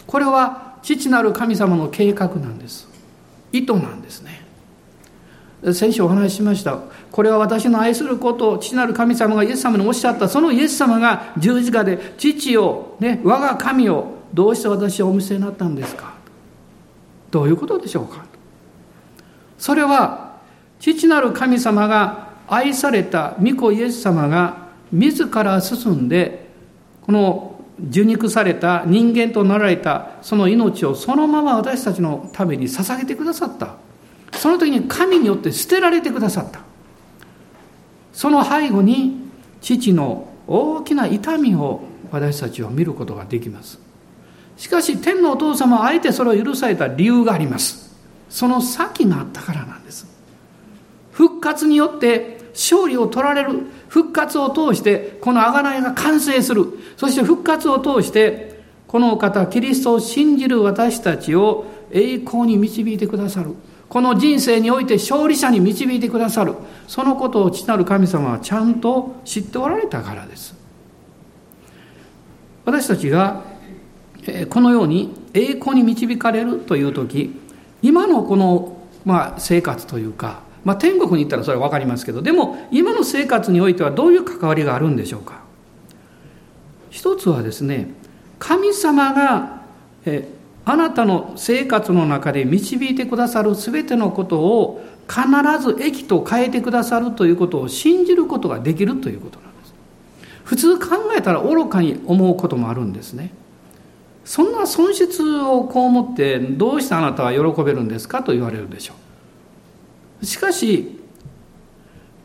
[0.08, 2.88] これは父なる神様の計画なんです。
[3.52, 4.42] 意図なんですね。
[5.74, 6.80] 先週お話ししました。
[7.12, 10.28] これは私の愛することを父なる神様がイエス様におっしゃった。
[10.28, 16.16] そのイエス様が十字架で父を、ね、我が神をどうして私はお見せになったんですか？
[17.30, 18.26] どういうことでしょうか？
[19.60, 20.38] それは
[20.80, 26.50] 父なる神様が愛された御子イエス様が自ら進んで
[27.04, 33.76] この受肉された人間となられたその命をそのまま私たちのために捧げてくださった。
[34.34, 36.62] その時に神によって捨てられてくださった。
[38.14, 39.30] その背後に
[39.62, 41.82] 父の大きな痛みを
[42.12, 43.80] 私たちは見ることができます。
[44.58, 47.96] しかし天のお父様はあえてそれを許された理由があります。
[48.30, 50.08] その先があったからなんです。
[51.12, 56.66] 復活によって勝利を取られる復活を通してこの贖いが完成する。
[56.96, 63.54] そして復活を通してこのお方キリストを信じる私たちを栄光に導いてくださる。
[63.90, 66.54] この人生において勝利者に導いてくださる。
[66.88, 70.56] そのことを父なる神様はちゃんと知っておられたからです。
[72.64, 73.44] 私たちが
[74.50, 77.38] このように栄光に導かれるという時
[77.82, 85.42] 今のこの、まあ、生活というか、まあ、天国に行ったらそれは分かりますけどでも今の生活においてはどういう関わりがあるんでしょうか？
[86.90, 87.90] 一つはですね
[88.38, 89.62] 神様が
[90.06, 90.28] え
[90.64, 95.22] あなたの生活の中で導いてくださる全てのことを必
[95.60, 99.74] ず益と変えてくださるということを信じることができるということなんです。
[100.44, 103.34] 普通考えたら愚かに思うこともあるんですね。
[104.24, 108.96] そんな損失をこう思ってどうしてあなたは喜べるんですかと言われるでしょう。
[110.24, 111.00] しかし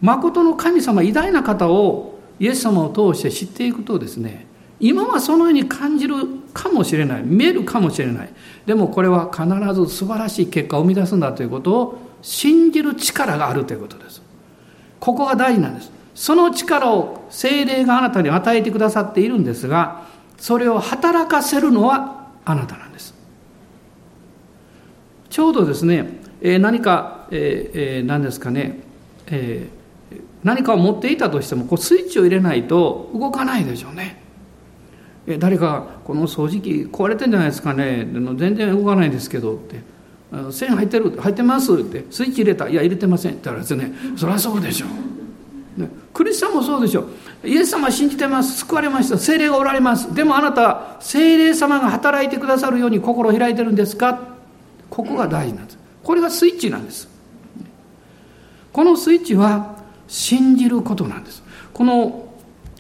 [0.00, 4.46] 誠の神様偉大な方をイエス様を通して知っていくとですね
[4.78, 6.16] 今はそのように感じる
[6.52, 8.28] かもしれない見えるかもしれない。
[8.66, 14.22] でもこれは必ず素晴らしい結果を生み出すんだということを信じる力があるということです。
[15.00, 15.90] ここが大事なんです。
[16.14, 20.06] その力を精霊があなたに与えてくださっているんですが
[20.38, 23.14] それを働かせるのはあなたなんです。
[25.30, 28.80] ちょうどですね、え何か、えー、え、何ですかね、
[29.26, 34.22] えー、何かを持っていたとしてもこうスイッチを入れないと動かないでしょうね。
[35.26, 38.06] え誰かこの掃除機壊れてんじゃないですかね。
[38.36, 39.80] 全然動かないですけどって。
[40.52, 42.04] 線入ってる入ってますって。
[42.10, 42.68] スイッチ入れた。
[42.68, 43.32] いや入れてません。
[43.32, 44.86] って言ったらですねそりゃそうでしょ
[45.78, 47.08] う、ね、クリスチャンもそうでしょ
[47.42, 47.48] う。
[47.48, 48.58] イエス様信じてます。
[48.58, 49.18] 救われました。
[49.18, 50.14] 精霊がおられます。
[50.14, 54.36] でもあなた精霊様が働いてくださるように心を開いてるんですか？
[54.90, 55.78] ここが大事なんです。
[56.04, 57.08] これがスイッチなんです。
[58.76, 59.74] このスイッチは
[60.06, 61.42] 信じることなんです。
[61.72, 62.26] この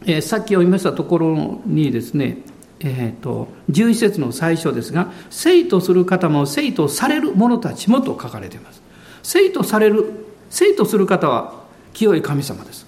[0.04, 2.42] えー、さっき読みましたところにですね、
[2.80, 8.82] えーと、11節の最初ですが「生とする方も生とされる者たちも」と書かれています。
[9.22, 10.12] 生とされる
[10.50, 12.84] 生とする方は清い神様です。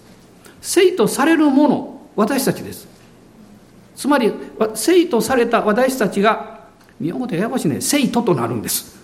[0.61, 2.87] 生とされる者私たちです。
[3.97, 4.35] つまり
[4.75, 6.61] 生とされた私たちが
[7.01, 7.79] 日本語でややこしいね。
[7.81, 8.99] 生徒となるんです。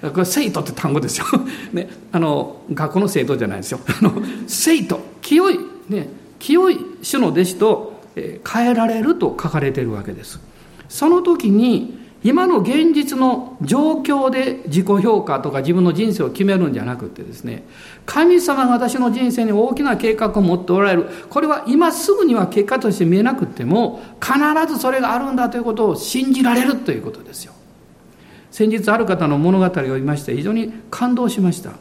[0.00, 1.26] これ生徒って単語ですよ、
[1.72, 3.80] ね、あの学校の生徒じゃないですよ。
[3.88, 4.12] あの
[4.46, 5.58] 生徒清い
[5.88, 6.08] ね、
[6.38, 10.40] 清い主の弟子と変えられると書かれているわけです。
[10.88, 17.62] その時に今の現実の状況で自己評価とか自分の人生を決めるんじゃなくてですね
[18.06, 21.06] 神様が私の人生に大きな計画を持っておられる。
[21.30, 24.38] これは今すぐには結果として見えなくても必
[24.72, 27.52] ずそれがあるんだということを信じられるということですよ。
[28.58, 31.74] 先日ある方の物語を読みまして非常に感動しました。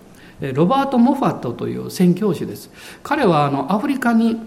[0.53, 2.69] ロバート・モファットという宣教師です。
[3.01, 4.37] 彼はあのアフリカに、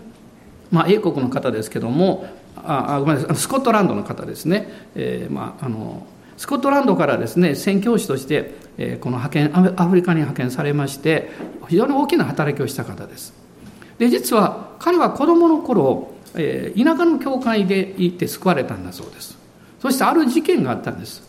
[0.70, 11.30] まあ、英国の方ですけどもあごめんなさいスコットランドの方ですね、えー、まあ、あのスコットランドからですね宣教師として、えー、この派遣アフリカに派遣されまして
[11.66, 13.34] 非常に大きな働きをした方です。
[13.98, 19.36] で実は彼は子供の頃、えー、田舎の教会で行って救われたんだそうです。
[19.82, 21.28] そしてある事件があったんです。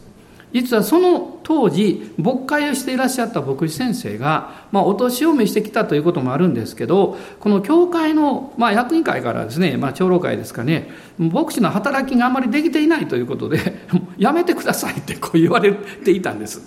[0.54, 13.60] 実はその当時牧会をしていらっしゃった牧師先生が、まあ、お年を召してきたということもあるんですけどこの教会の、まあ、役員会からですね、まあ、長老会ですかね牧師の働きがあまりできていないということで
[14.18, 16.62] やめてくださいってこう言われていたんです。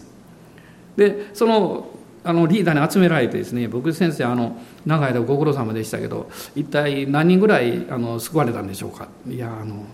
[0.97, 1.89] でその
[2.27, 9.09] あのリーダーに集められてですね牧師先生あの長い間ご苦労様でしたけど一体何人ぐらいあの救われたんでしょうか。
[9.29, 9.85] いやあの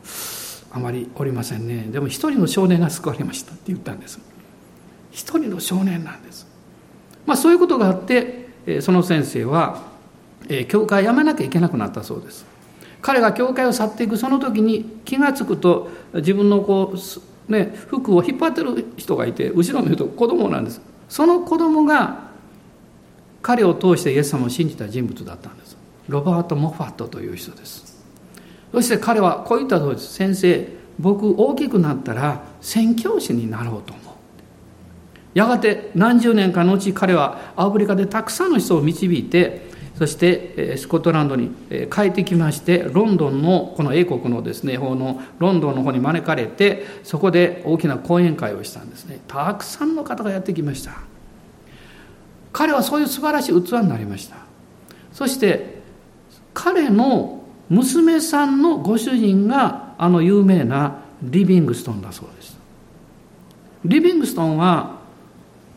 [0.73, 1.89] あまりおりませんね。
[1.91, 4.21] でも一人の少年が救われましたって言ったんです。
[5.11, 6.47] 一人の少年なんです。
[7.27, 8.49] まあそういうことがあって
[8.81, 9.83] その先生は
[10.69, 12.47] 教会辞めなきゃいけなくなったそうです。
[13.03, 16.95] 彼が教会を去っていくその時に気が付くと自分のこ
[17.49, 20.81] う、ね、服を引っ張ってる人がいて後ろを見ると子供なんです。
[21.09, 22.31] その子供が
[23.43, 25.77] 彼を通してイエス様を信じた人物だったんです。
[26.09, 27.90] ロバート・モファットという人です。
[28.73, 30.13] そして彼はこう言ったそうです。
[30.13, 34.11] 先生、僕大きくなったら宣教師になろうと思う。
[35.35, 41.51] やがて何十年か後彼はアフリカでたくさんの人を導いてそしてスコットランドに
[41.93, 51.03] 帰ってきましてロンドンのこの英国のですね方のロンドンの方に招かれてそこで大きな講演会をしたんですねたくさんの方がやってきました
[52.53, 54.37] 彼はそういう素晴らしい器になりました
[55.13, 55.81] そして
[56.55, 57.40] 彼の
[57.71, 62.59] 娘さんのご主人があの有名なリビングストンだそうです。
[63.85, 64.99] リビングストンは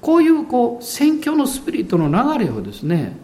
[0.01, 3.15] こういうこう宣教のスピリットの流れをですね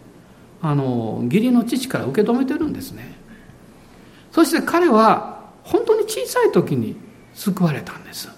[0.62, 3.18] あの義理の父から受け止めてるんですね。
[4.32, 6.96] そして彼は本当に小さい時に
[7.34, 8.30] 救われたんです。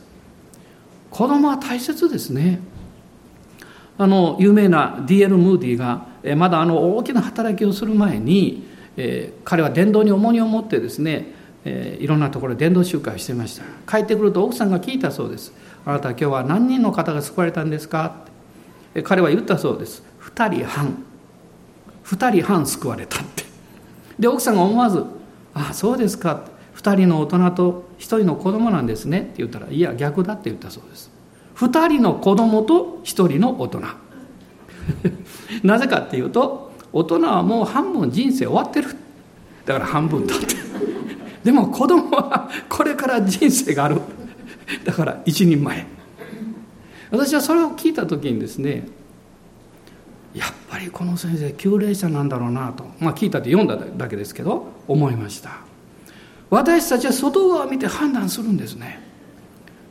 [1.10, 2.62] 子供は大切ですね。
[3.98, 5.38] あの有名な D.L.
[5.38, 11.34] ムーディがまだあの大きな働きをする前にえー、彼は伝道に重荷を持ってですね、
[11.66, 13.64] えー、いろんなところで伝道集会をしてました。
[13.90, 15.54] 帰ってくると奥さんが聞いたそうです
[15.86, 18.06] あなた今日は何人の方が救われたんですか？
[18.92, 19.04] って。
[19.04, 21.04] 彼は言ったそうです2人半
[22.06, 23.44] 2人半救われたって。
[24.20, 25.04] で奥さんが思わず
[25.54, 26.44] 「ああそうですか」
[26.76, 31.12] 2人の大人と1人の子供なんですねって言ったら「いや逆だ」って言ったそうです
[31.56, 33.82] 2人の子供と1人の大人
[35.64, 38.90] なぜかっていうと大人はもう半分人生終わってる。
[39.66, 40.56] だから半分だって。
[41.44, 44.02] でも子供はこれから人生がある。
[44.84, 45.86] だから一人前。
[47.10, 48.88] 私はそれを聞いた時にですね
[50.34, 55.60] やっぱりこの先生旧霊者なんだろうなと、まあ、聞いたって読んだだけですけど思いました。
[56.50, 59.00] 私たちは外側を見て判断するんですね。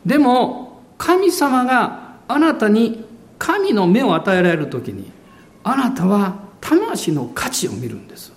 [0.05, 3.05] でも神様があなたに
[3.39, 5.11] 神の目を与えられる時に
[5.65, 8.33] あなたは魂の価値を見るんです。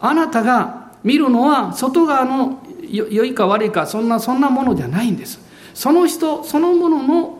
[0.00, 5.38] あなたが見るのは外側の良いか悪いかそんなそんなものじゃないんです。
[5.74, 7.38] その人そのものの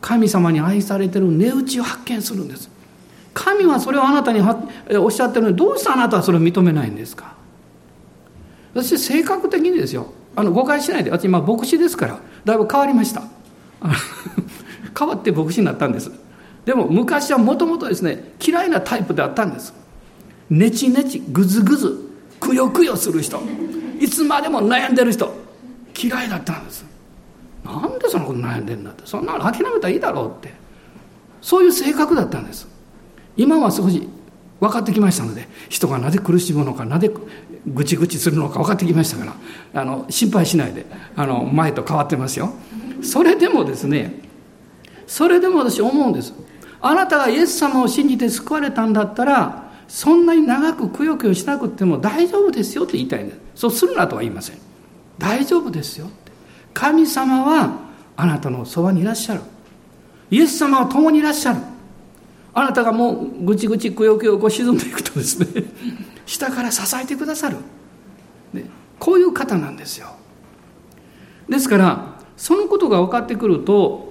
[0.00, 2.70] 神様に愛されてる値打ちを発見するんです。
[3.34, 4.40] 神はそれをあなたに
[4.98, 7.34] おっしゃってるのにどうしてあなたはそれを認めないんですか？
[8.74, 10.06] 私性格的にですよ。
[10.34, 11.10] あの誤解しないで。
[11.10, 13.22] 私今牧師ですからだいぶ変わりました。
[14.98, 16.10] 変わって牧師になったんです。
[16.66, 19.72] でも昔はもともとですね嫌いなタイプであったんです。
[20.50, 21.96] ネチネチグズグズ
[22.38, 23.40] くよくよする人。
[23.98, 25.32] いつまでも悩んでる人。
[25.98, 26.84] 嫌いだったんです。
[27.64, 29.02] なんでそんなこと悩んでんだって。
[29.06, 30.52] そんなの諦めたらいいだろうって。
[31.40, 32.66] そういう性格だったんです。
[33.36, 34.08] 今は少し
[34.58, 37.10] 分かってきましたので人がなぜ苦しむのかなぜ
[37.66, 39.36] ぐちぐちするのか分かってきましたか
[39.72, 42.52] らあの心配しないであの前と変わってますよ。
[43.02, 44.22] それでもですね
[45.06, 46.32] それでも私思うんです。
[46.80, 54.58] あなたがイエス様を信じて救われたんだったらそんなに長くくよくよしなくても大丈夫ですよって言いたいんですそうするなとは言いません。
[55.18, 56.32] 大丈夫ですよって。
[56.74, 57.78] 神様は
[58.16, 59.40] あなたのそばにいらっしゃる。
[60.30, 61.60] イエス様は共にいらっしゃる。
[62.52, 65.64] あなたがもうぐちぐちくよくよこう沈んでいくとですね
[66.24, 67.58] 下から支えてくださる、
[68.54, 68.64] ね、
[68.98, 70.08] こういう方なんですよ。
[71.48, 74.05] ですからそのことが分かってくると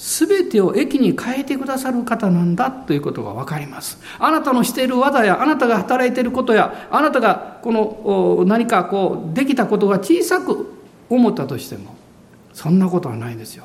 [0.00, 3.98] 全てを益に変えてくださる方なんだということが分かります。
[4.18, 10.72] あなたのしている技やあなたが働いていることやあなたがこの何かこうできたことが小さく
[11.10, 11.94] 思ったとしても
[12.54, 13.64] そんなことはないですよ。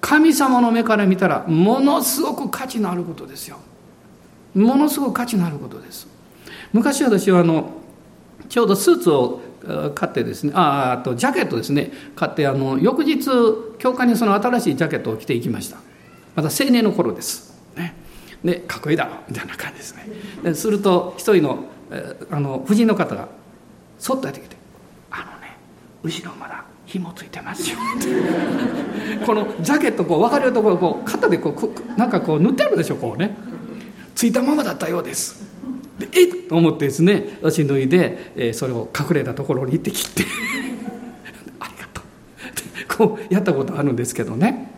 [0.00, 3.56] 神様の目から見たらものすごく価値のあることですよ。
[4.54, 6.06] ものすごく価値のあることです。
[6.72, 7.70] 昔私はあの
[8.48, 9.40] ちょうどスーツを
[9.94, 11.92] 買ってですねああとジャケットですね。
[12.16, 13.28] 買ってあの翌日
[13.78, 15.78] 教会にその新しいジャケットを着ていきました。
[16.34, 17.94] また青年の頃です、ね、
[18.42, 20.06] でかっこいいだろみたいな感じですね。
[20.42, 21.64] ですると一人の
[22.30, 23.28] あの婦人の方が
[23.98, 24.56] そっとやってきて
[25.10, 25.56] 「あのね
[26.02, 27.76] 後ろまだ紐ついてますよ」
[29.26, 33.36] このジャケットこう分かれるところこう肩でこうなんかこう塗ってあるでしょこうね。
[34.14, 35.51] ついたままだったようです。
[36.06, 40.24] でえっと思ってですね私脱いで、えー、それを隠れたところに行って切って
[41.60, 42.04] ありがとう。
[43.16, 44.70] こうやったことあるんですけどね。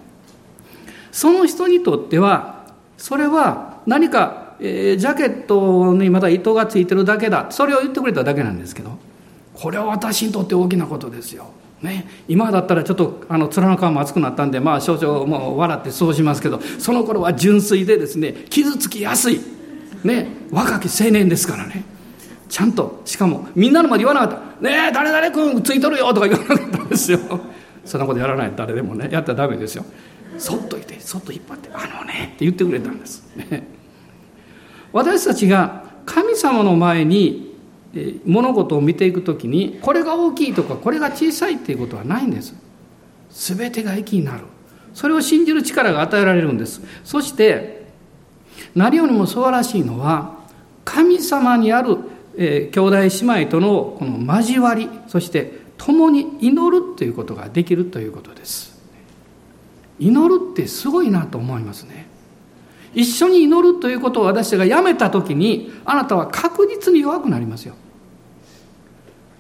[1.11, 2.66] その人にとっては
[2.99, 8.99] それは何か、えー、ジャケットにまだ糸がついてるだけだそれを言ってくれただけなんですけど
[9.55, 11.47] これは私にとって大きなことですよ。
[11.83, 19.41] ね、今だったらちょっとあの面の皮も厚くなったんでまあ少々もう笑ってそうしますけどその頃は純粋でですね傷つきやすい。
[20.05, 21.84] ね、若き青年ですからね。
[22.48, 27.18] ちゃんとしかもみんなの前で言わなかった「ねえ誰々君ついとるよ」とか言わなかったんですよ。
[27.84, 28.52] そんなことやらない。
[28.55, 29.84] 誰でもねやったらダメですよ。
[30.38, 33.66] そっといてそっと引っ張って「あのね」って言ってくれたんです、ね、
[34.92, 37.55] 私たちが神様の前に
[38.24, 42.55] 物事を見ていく時にこれが大きいとかこれが小さいっていうことはないんです。
[43.30, 44.44] 全てが益になる。
[44.92, 46.82] それを信じる力が与えられるんです。
[47.05, 47.84] そして
[48.75, 50.39] 何よりも素晴らしいのは
[50.85, 51.99] 神様にある、
[52.37, 58.75] えー、兄弟姉妹とのこの交わりそして共に祈るということができるということです。
[59.99, 62.07] 祈るってすごいなと思いますね。
[62.95, 67.75] 一緒に祈るということを私がやめた時にあなたは確実に弱くなりますよ。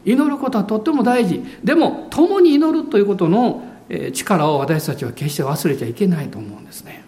[0.04, 1.42] 祈ることはとっても大事。
[1.62, 3.64] でも共に祈るということの
[4.12, 7.04] 力を私たちは決して忘れちゃいけないと思うんですね。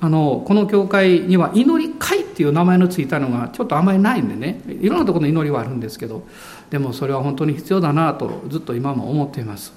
[0.00, 4.60] あのこの教会には祈り会っていう名前のついたのがちょっとあんまりないんでね。
[4.80, 6.26] いろんなところの祈りはあるんですけど
[6.70, 9.72] でもそれは本当に必要だなとずっと今も思っています。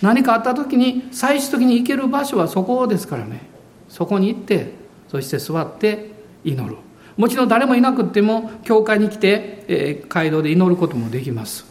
[0.00, 3.42] 何かあった時に最終的に行ける場所はそこですからね。
[3.88, 4.72] そこに行って
[5.08, 6.10] そして座って
[6.42, 6.76] 祈る。
[7.18, 11.66] もちろん誰もいなくっても教会に来て、えー、街道で祈ることもできます。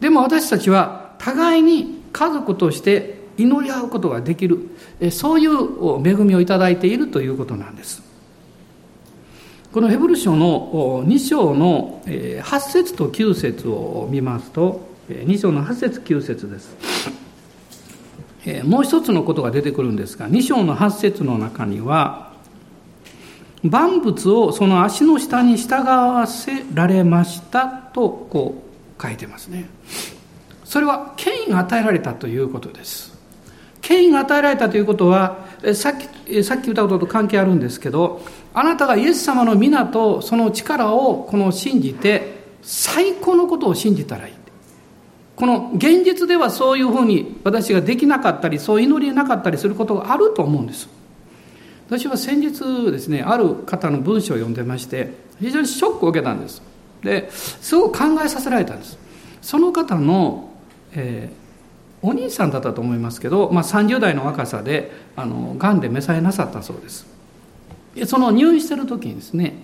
[0.00, 4.68] でも私たちは互いに家族として祈り合うことができる。
[5.10, 8.02] そういう恵みをいただいているということなんです。
[9.72, 16.76] このヘブル書の2章の8節と9節を見ますと2章の8節9節です。
[18.64, 22.32] もう一つのことが出てくるんですが2章の8節の中には
[23.62, 28.64] 万物をその足の下に従わせられましたとこ
[28.98, 29.68] う書いてますね。
[30.64, 33.09] それは権威が与えられたということです。
[33.90, 35.94] 権威が与えられたということはさっ
[36.28, 38.22] きさっき言ったことと関係あるんですけど
[38.54, 44.34] あなたがイエス様の皆とその力をこの信じて最高のことを信じたらいい。
[45.34, 50.88] この現実ではそういうふうに私ができなかったりそう祈りなかったりすることがあると思うんです。
[51.88, 56.62] 私は先日ですねある方の文章を読んでまして非常にショックを受けたんです。
[57.02, 58.96] ですごく考えさせられたんです。
[59.42, 60.50] その方の、
[60.92, 61.28] え、
[62.02, 67.06] お兄さんだったと思いますけど、まあ、30代の若さであのがんで召されなさったそうです。
[67.94, 69.54] でその入院してる時にですね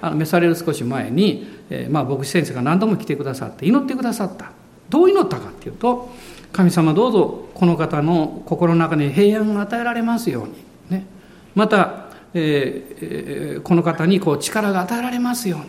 [0.00, 4.52] あの召される少し前に、えー、まあ、牧師先生が何度も来てくださって祈ってくださった。
[4.88, 6.10] どう祈ったかっていうと
[6.52, 10.52] 神様どうぞこの方の心の中に平安が与えられますように、
[10.90, 11.06] ね、
[11.54, 15.60] また、えー、この方にこう力が与えられますよう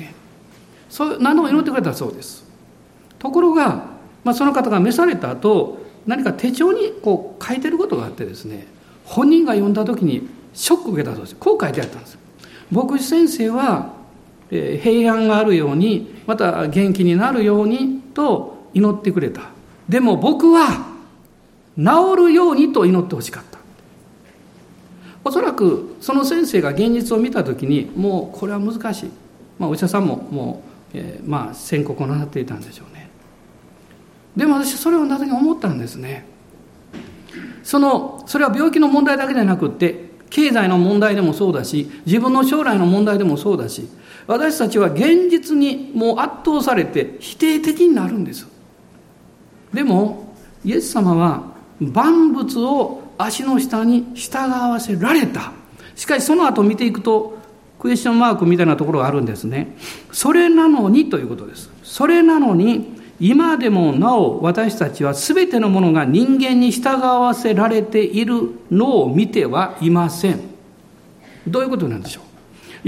[0.00, 0.14] に、ね、
[0.90, 2.44] そう何度も祈ってくれたそうです。
[3.18, 3.93] ところが、
[4.24, 8.66] まあ、その方が召された後何か手帳にこう書いてることがあってですね
[9.04, 11.36] 本人が読んだ時にショックを受けたそうです。
[11.36, 12.18] こう書いてあったんです。
[12.70, 13.92] 牧師先生は
[14.50, 19.42] 平安があるようにまた元気になるようにと祈ってくれた。
[19.88, 20.94] でも僕は
[21.76, 23.58] 治るようにと祈ってほしかった。
[25.24, 29.10] おそらくその先生が現実を見た時にもうこれは難しい、
[29.58, 30.62] まあ、お医者さんもも
[30.94, 32.93] う、えー、まあ宣告をなさっていたんでしょうね。
[34.36, 36.26] でも私それをなぜか思ったんですね。
[37.62, 43.88] そのそれは病気の問題だけじゃなくって経済の問題でもそうだし自分の将来の問題でもそうだし
[44.26, 48.46] 私たちは現実にもう圧倒されて否定的になるんです。
[49.72, 55.52] でもイエス様は万物を足の下に従わせられた。
[55.94, 57.38] しかしその後見ていくと
[57.78, 59.76] クエスチョンマークみたいなところがあるんですね。
[60.10, 61.70] それなのにということです。
[61.82, 70.40] それなのに今でもなお私たちは全てのものが人間に従わせられているのを見てはいません
[71.46, 72.24] どういうことなんでしょう？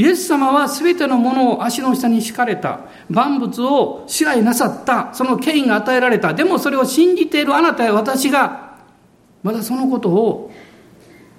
[0.01, 2.81] イエス様は全てのものを足の下に敷かれた。
[3.09, 5.15] 万物を支配なさった。
[5.15, 6.35] その権威が与えられた。
[6.35, 8.77] でもそれを信じているあなたや私が、
[9.43, 10.53] まだそのことを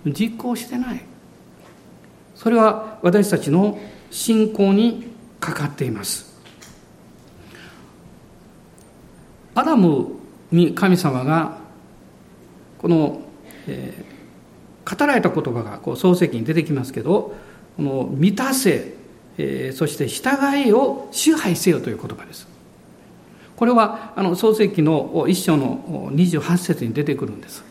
[0.06, 1.06] 実行してない。
[2.34, 3.78] それは私たちの
[4.10, 5.08] 信仰に
[5.40, 6.27] かかっています。
[9.58, 10.10] アダム
[10.52, 11.58] に神様が
[12.78, 13.22] この、
[13.68, 17.36] えー、語られた言葉がこう漱石に出てきますけど
[17.76, 18.94] この満たせ、
[19.40, 22.48] えー、そして従いを支配せよという言葉です。
[23.56, 27.64] これはあの創世記の一章の28節に出てくるんです。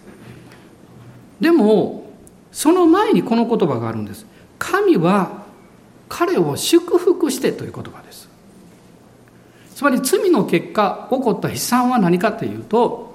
[1.41, 2.11] でも
[2.51, 4.27] その前にこの言葉があるんです。
[4.59, 5.45] 神は
[6.09, 8.26] 彼を祝福してという言葉です。
[9.77, 13.15] つまり罪の結果起こった悲惨は何かというと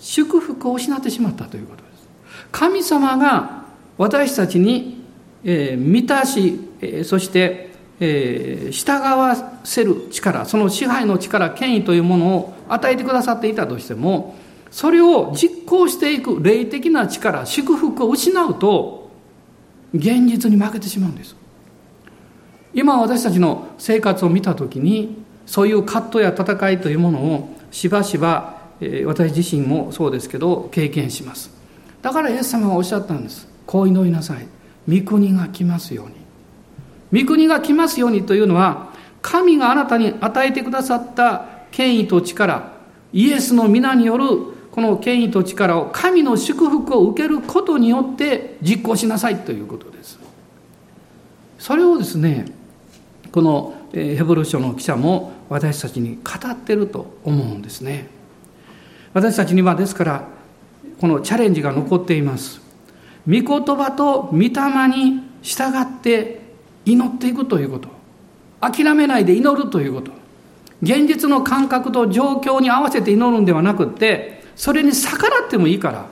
[0.00, 2.08] 祝福を失ってしまったということです。
[2.50, 3.62] 神様が
[3.96, 5.04] 私たちに
[5.44, 7.70] えー、満たし、えー、そして、
[8.00, 14.34] えー、従わせる力その支配の力権威というものを与えてくださっていたとしても
[14.70, 19.10] それを実行していく霊的な力祝福を失うと
[19.94, 21.36] 現実に負けてしまうんです
[22.72, 28.62] 今私たちの生活を見た時にそういう葛藤や戦いというものをしばしば、
[29.06, 31.50] 私自身もそうですけど経験します。
[32.02, 33.48] だからイエス様がおっしゃったんです。
[33.66, 34.46] こう祈りなさい。
[34.88, 36.24] 御国が来ますように。
[37.22, 38.92] 御国が来ますようにというのは
[39.22, 42.72] 神があなたに与えてくださった権威と力
[43.12, 44.26] イエスの皆による
[44.72, 50.18] この権威と力を神の祝福を受けることによって実行しなさいということです。
[51.58, 52.46] それをですね
[53.30, 58.08] このヘブル書の記者も私たちに語ってると思うんですね。
[59.12, 60.28] 私たちにはですから
[61.00, 62.60] このチャレンジが残っています。
[63.26, 64.48] 御言葉と御霊
[64.88, 66.40] に従って
[66.84, 67.88] 祈っていくということ。
[68.60, 70.10] 諦めないで祈るということ。
[70.82, 76.06] 現実の感覚と状況に合わせて祈るんではなくってそれに逆らってもいいから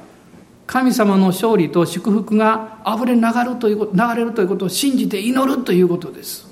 [0.67, 6.47] 神様の勝利と祝福が溢れ流るという流れるということを信じて祈るということです。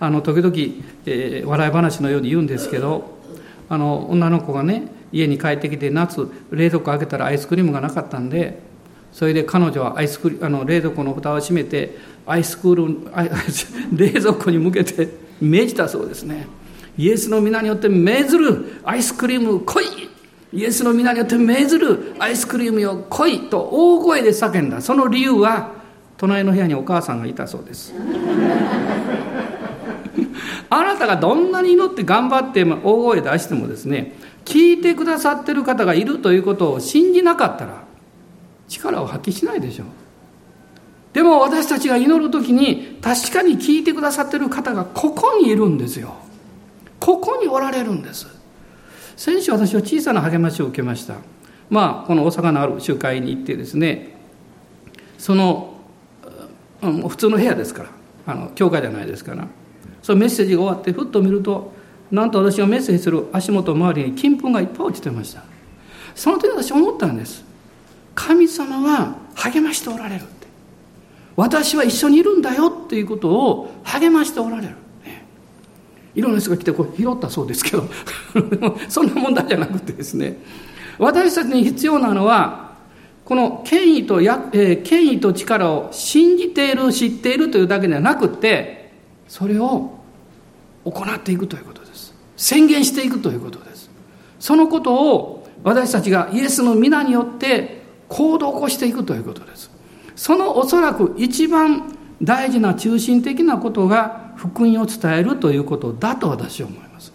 [0.00, 0.54] あの時々、
[1.06, 3.18] えー、笑い話のように言うんですけど
[3.68, 8.60] あの女の子がね家に帰ってきて夏冷蔵庫開けたらアイスクリームがなかったんで
[9.12, 11.96] それで彼女はアイスクリあの冷蔵庫の蓋を閉めて
[12.26, 13.10] アイスクール
[13.96, 15.08] 冷蔵庫に向けて
[15.40, 16.46] 命じたそうですね。
[16.96, 19.84] イエスの皆によって命ずるアイスクリーム来い。
[20.52, 24.80] イエスの皆によって命ずるアイスクリームよ来いと大声で叫んだ。
[24.82, 25.72] その理由は
[26.16, 27.94] 隣の部屋にお母さんがいたそうです。
[30.70, 34.14] あなたがどんなに祈って頑張って大声出してもですね
[34.44, 37.84] 聞いてくださってる方がいるということを信じなかったら
[38.68, 39.86] 力を発揮しないでしょう。
[41.12, 46.14] でも私たちが祈る時に確かに聞いてくださってる方がここにいるんですよ。
[47.00, 48.26] ここにおられるんです。
[49.16, 51.14] 先週私は小さな励ましを受けました。
[51.70, 54.16] まあこの大阪のある集会に行ってですね
[55.18, 55.74] その
[56.80, 57.88] 普通の部屋ですから
[58.26, 59.48] あの教会じゃないですから
[60.08, 61.70] そのメッセージが終わってふっと見ると
[62.10, 65.42] なんと私がメッセージする足元周りに金粉がいっぱい落ちてました。
[66.14, 67.44] その時私思ったんです。
[68.14, 70.46] 神様は励ましておられるって。
[71.36, 74.68] 私は一緒にいるんだよっていうことを励ましておられる、
[75.04, 75.26] ね、
[76.14, 77.84] いろんな人が来てこう拾ったそうですけど。
[78.88, 80.38] そんな問題じゃなくてですね。
[80.98, 82.72] 私たちに必要なのは
[83.26, 88.90] この権威とや、えー、権威と力を信じている知っているというだけではなくて
[89.28, 89.97] それを
[90.90, 92.14] 行っていくということです。
[92.36, 93.90] 宣言していくということです。
[94.38, 99.70] そのことを私たちがイエスの皆によって行動を起こしていくということです。
[100.16, 107.12] そのおそらく一番大事な中心的なことが福音を伝えるということだと私は思います。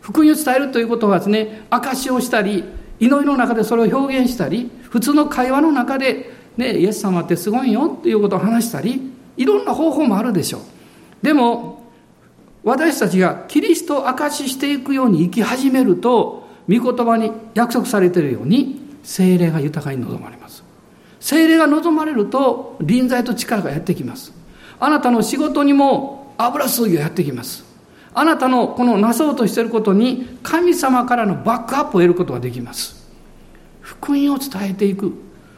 [0.00, 2.64] 福音を伝えるということはですね証しをしたり
[3.00, 10.60] 祈りの中でそれを表現したり普通の会話の中で、ね、イエス様ってすごいよっていうことを話したりいろんな方法もあるでしょう。
[11.22, 11.83] でも
[12.64, 20.64] 私たちがキリストを証ししていくように生き始めると御言葉に約束されているように精霊が豊かに望まれます。
[21.20, 24.32] 精霊が望まれると臨在と力がやってきます。
[24.80, 27.64] あなたの仕事にも油注ぎがやってきます。
[28.14, 33.10] あなたのこのなそうとしていることに神様からのバックアップを得ることができます。
[33.80, 35.12] 福音を伝えていく。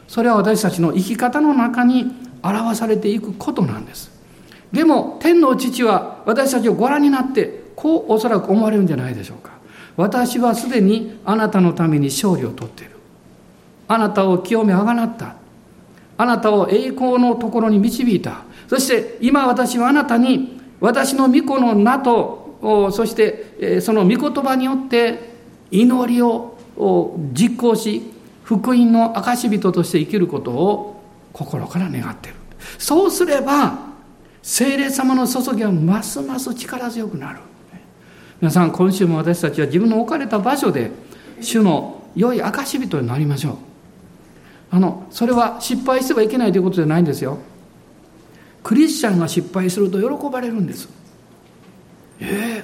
[0.09, 2.11] それは私たちの生き方の中に
[2.43, 4.16] 表されていくことなんです。
[4.71, 9.51] でも天の父は私たちをご覧になってこうおそらく思われるんじゃないでしょうか。
[9.95, 12.91] 私はすでにあなたのために勝利を取っている。
[13.87, 15.35] あなたを清めあがなった。
[16.17, 18.43] あなたを栄光のところに導いた。
[18.67, 25.37] そして今私はあなたに私の御子の名とそしてその御言葉によって
[25.71, 26.57] 祈りを
[27.33, 28.11] 実行し
[28.43, 31.01] 福音の証人として生きることを
[31.33, 32.37] 心から願っている。
[32.77, 33.86] そうすれば
[34.41, 37.39] 聖霊様の注ぎはますます力強くなる。
[38.39, 40.91] 皆さん今週も私たちは自分の置かれた場所で
[41.41, 43.55] 主の良い証人になりましょう。
[44.69, 47.39] あのそれは失敗してはいけないということじゃないんですよ。
[48.63, 50.89] クリスチャンが失敗すると喜ばれるんです
[52.19, 52.63] え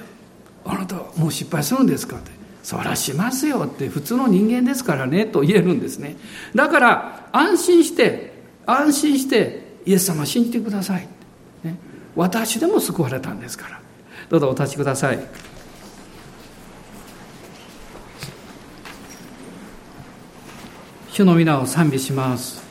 [0.68, 2.18] ー、あなたもう失敗するんですか？
[2.18, 2.30] って
[2.62, 6.16] そらしますよって普通の人間ですからねと言えるんですね。
[6.54, 8.34] だから安心して
[8.66, 11.08] 安心してイエス様信じてください、
[12.16, 13.80] 私でも救われたんですから。
[14.28, 15.18] どうぞお立ちください。
[21.10, 22.62] 主の皆を賛美します。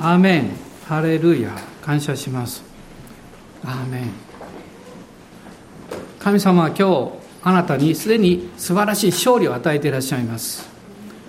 [0.00, 0.50] アーメン。
[0.86, 1.50] ハレルヤ。
[1.82, 2.62] 感謝します。
[3.64, 4.10] アーメン。
[6.18, 7.10] 神様は今日
[7.42, 10.68] あなたにすでに素晴らしい勝利を与えていらっしゃいます。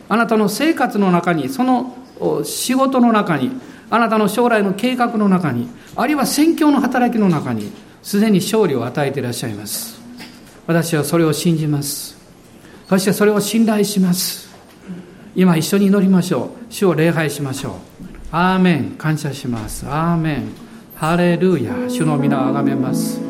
[0.07, 1.97] あなたの生活の中にその
[2.43, 3.51] 仕事の中に
[3.93, 7.71] あなたの将来の計画の中にあるいは宣教の働きの中に
[8.01, 10.01] すでに勝利を与えていらっしゃいます。
[10.65, 12.17] 私はそれを信じます。
[12.89, 14.49] そしてそれを信頼します。
[15.35, 16.73] 今一緒に祈りましょう。
[16.73, 17.73] 主を礼拝しましょう。
[18.31, 18.95] アーメン。
[18.97, 19.85] 感謝します。
[19.87, 20.45] アーメン。
[20.95, 21.75] ハレルヤ。
[21.87, 23.21] 主の皆をあがめます。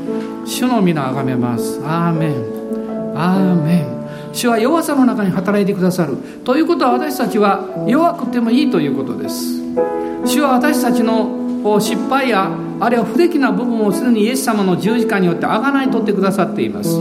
[0.45, 1.81] 主の皆をあがめます。
[1.83, 3.17] アーメン。
[3.17, 4.31] アーメン。
[4.31, 6.15] 主は弱さの中に働いてくださる。
[6.45, 9.61] ということは私たちは弱くてもいいということです。
[10.25, 16.97] 主は私たちの失敗やあるいは不出来な部分をすでにイエス様の十字架によってあがない取ってくださっています。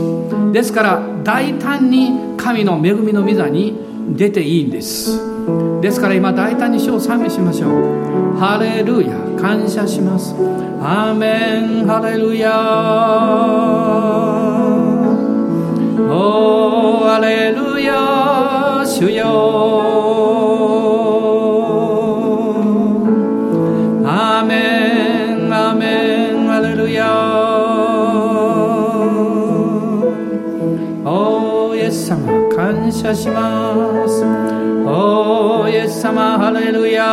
[0.53, 3.75] ですから大胆に神の恵みの御座に
[4.15, 5.19] 出ていいんです。
[5.81, 8.37] ですから今大胆に主を賛美しましょう。
[8.37, 10.33] ハレルヤ感謝します。
[10.81, 11.85] アーメン。
[11.87, 12.49] ハレルヤ。
[16.09, 18.85] おーハレルヤ。
[18.85, 20.52] 主よ。
[32.55, 34.23] 感謝します。
[34.85, 37.05] おイエス様ハレルヤ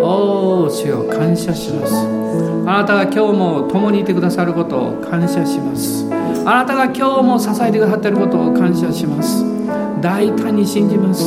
[0.00, 1.94] お主よ感謝します。
[2.66, 6.06] あなたが今日も共にいてくださることを感謝します。
[6.44, 9.44] あなたが今日も支えてくださっていることを感謝します。
[10.00, 11.22] 大胆に信じます。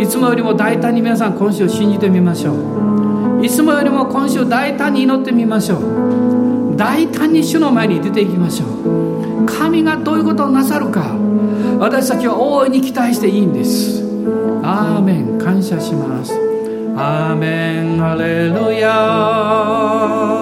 [0.00, 3.44] いつもよりも大胆に皆さん今週信じてみましょう。
[3.44, 5.97] いつもよりも今週大胆に祈ってみましょう。
[6.78, 9.46] 大胆に主の前に出ていきましょう。
[9.46, 11.16] 神がどういうことをなさるか。
[11.80, 14.04] 私たちは大いに期待していいんです。
[14.62, 15.38] アーメン。
[15.38, 16.32] 感謝します。
[16.96, 17.98] アーメン。
[17.98, 20.37] ハレルヤ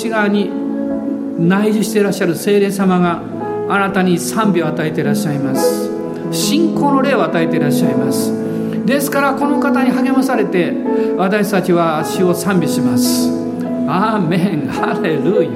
[0.00, 0.50] 内側に
[1.38, 3.22] 内住していらっしゃる聖霊様が
[3.68, 5.90] あなたに賛美を与えていらっしゃいます。
[6.32, 8.32] 信仰の霊を与えていらっしゃいます。
[8.86, 10.72] ですからこの方に励まされて
[11.18, 13.28] 私たちは主を賛美します。
[13.86, 14.68] アーメン。
[14.68, 15.50] ハレルヤ。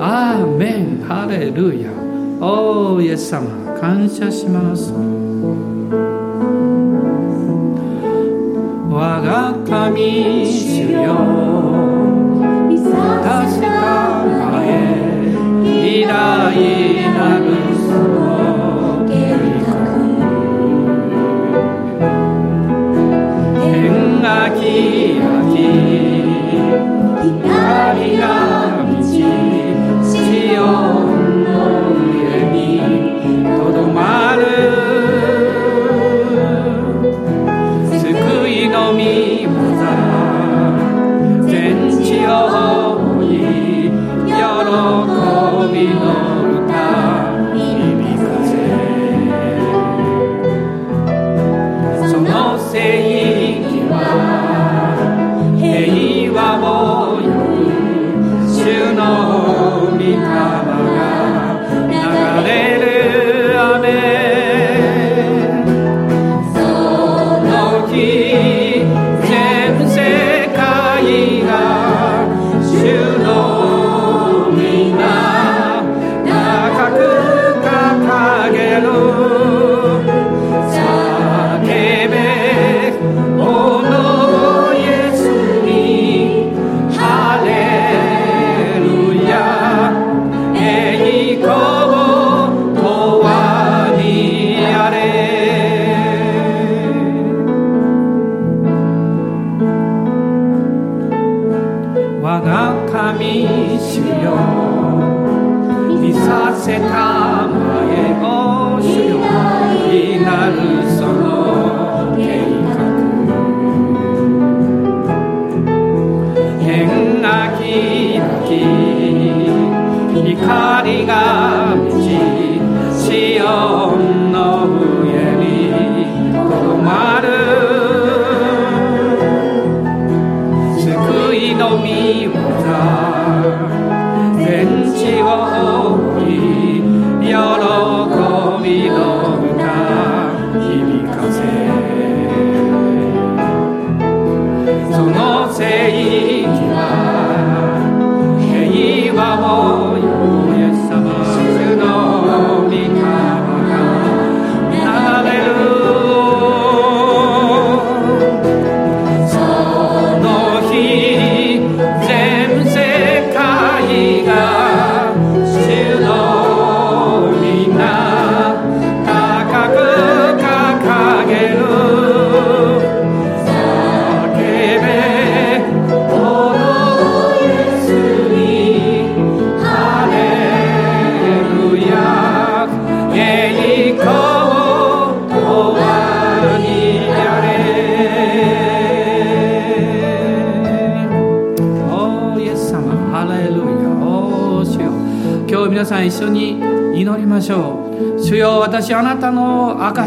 [0.00, 1.04] アーメン。
[1.06, 1.90] ハレルヤ。
[2.40, 3.48] おーイエス様。
[3.80, 4.92] 感謝します。
[8.92, 11.69] 我が神主よ。
[13.30, 14.66] 確か前
[15.62, 16.12] 偉大
[17.14, 17.39] な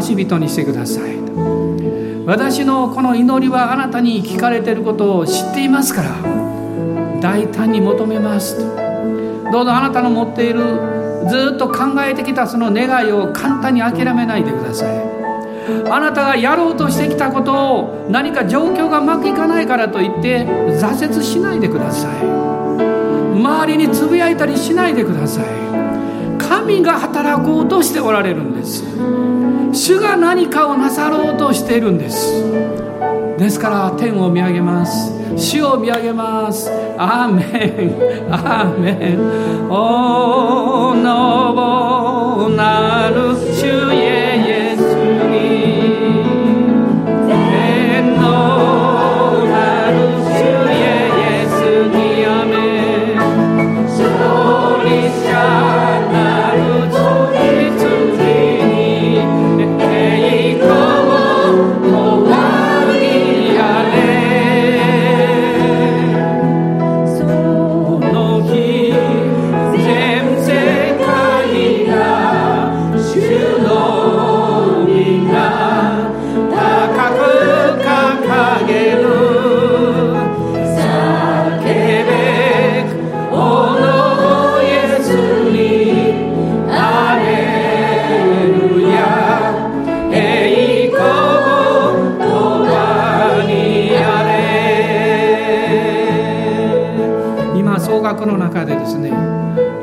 [0.04, 1.14] の証人にしてください。
[2.26, 6.10] 私のこの祈りはあなたに聞かれていることを知っていますから
[7.20, 8.64] 大胆に求めますと。
[9.50, 10.60] どうぞあなたの持っている
[11.28, 15.14] ずっと考えてきたその願いを簡単に諦めないでください。
[15.90, 22.24] あなたがやろうとしてきたことを何か状況がうまくいかないからといって挫折しないでください。
[23.34, 25.44] 周りにつぶやいたりしないでください。
[26.38, 28.84] 神が働こうとしておられるんです。
[29.74, 32.32] 主が何かをなさろうとしているんです。
[33.38, 35.12] ですから天を見上げます。
[35.36, 36.70] 主を見上げます。
[36.96, 37.42] アーメ
[38.28, 38.32] ン。
[38.32, 39.68] アーメン。
[39.70, 43.53] お のぼなる。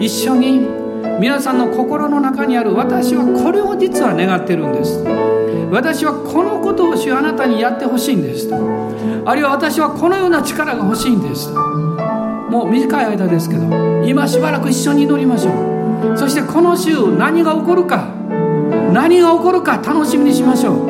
[0.02, 0.68] 一緒に
[1.20, 4.97] 皆さんの心の中にある私はこれを実は願ってるんです。
[5.70, 8.49] 私はこのことを主あなたにやってほしいんです。
[8.49, 8.56] と
[9.26, 11.52] あるいは私はこのような力が欲しいんです。
[11.52, 16.18] もう短い間ですけど今しばらく一緒に祈りましょう。
[16.18, 18.08] そしてこの週何が起こるか
[18.91, 20.84] 何が起こるか楽しみにしましょ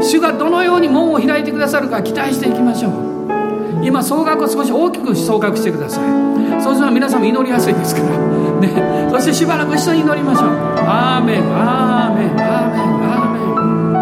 [0.00, 0.02] う。
[0.02, 3.84] 主がどのように門を開いてくださるか期待していきましょう。
[3.84, 6.60] 今総額を少し大きく総額してください。
[6.60, 8.37] そうすれば皆さんも祈りやすいですから。
[8.60, 9.08] ね。
[9.10, 10.48] そしてしばらく一緒に祈りましょう。
[10.86, 11.42] アーメン。
[11.54, 12.30] アーメン。
[12.40, 12.90] アーメン。
[13.04, 13.48] アーメン。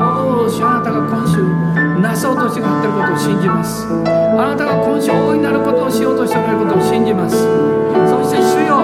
[0.02, 1.42] おお主あなたが今週
[2.00, 3.86] なそうとしてくってることを信じます。
[3.86, 7.36] あなたが今週大いなることをしようとしてくれることを信じます。
[8.08, 8.75] そして主よ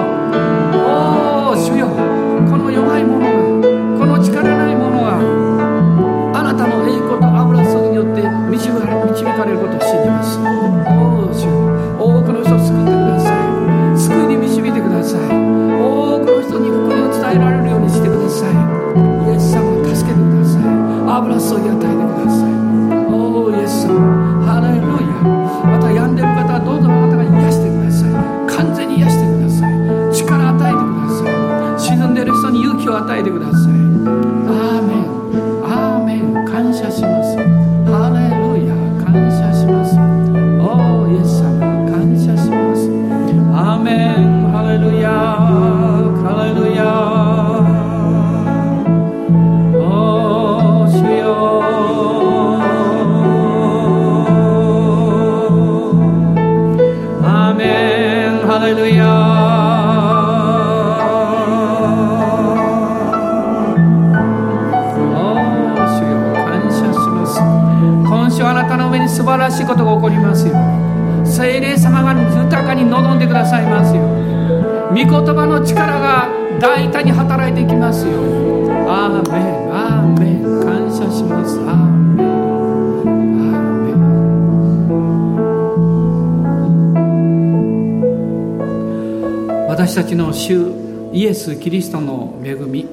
[90.12, 90.70] ちの主
[91.14, 92.86] イエス・キリストの恵み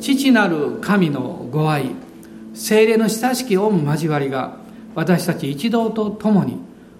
[0.00, 1.92] 父なる神のご愛
[2.52, 4.58] 精霊の親しき御交わりが
[4.94, 6.58] 私たち一同と共に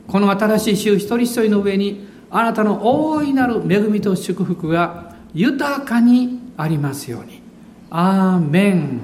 [0.08, 7.42] この新しい週一人一人の上にあなたの大いなる恵みと祝福が豊かにありますように。
[7.90, 9.00] アーメン。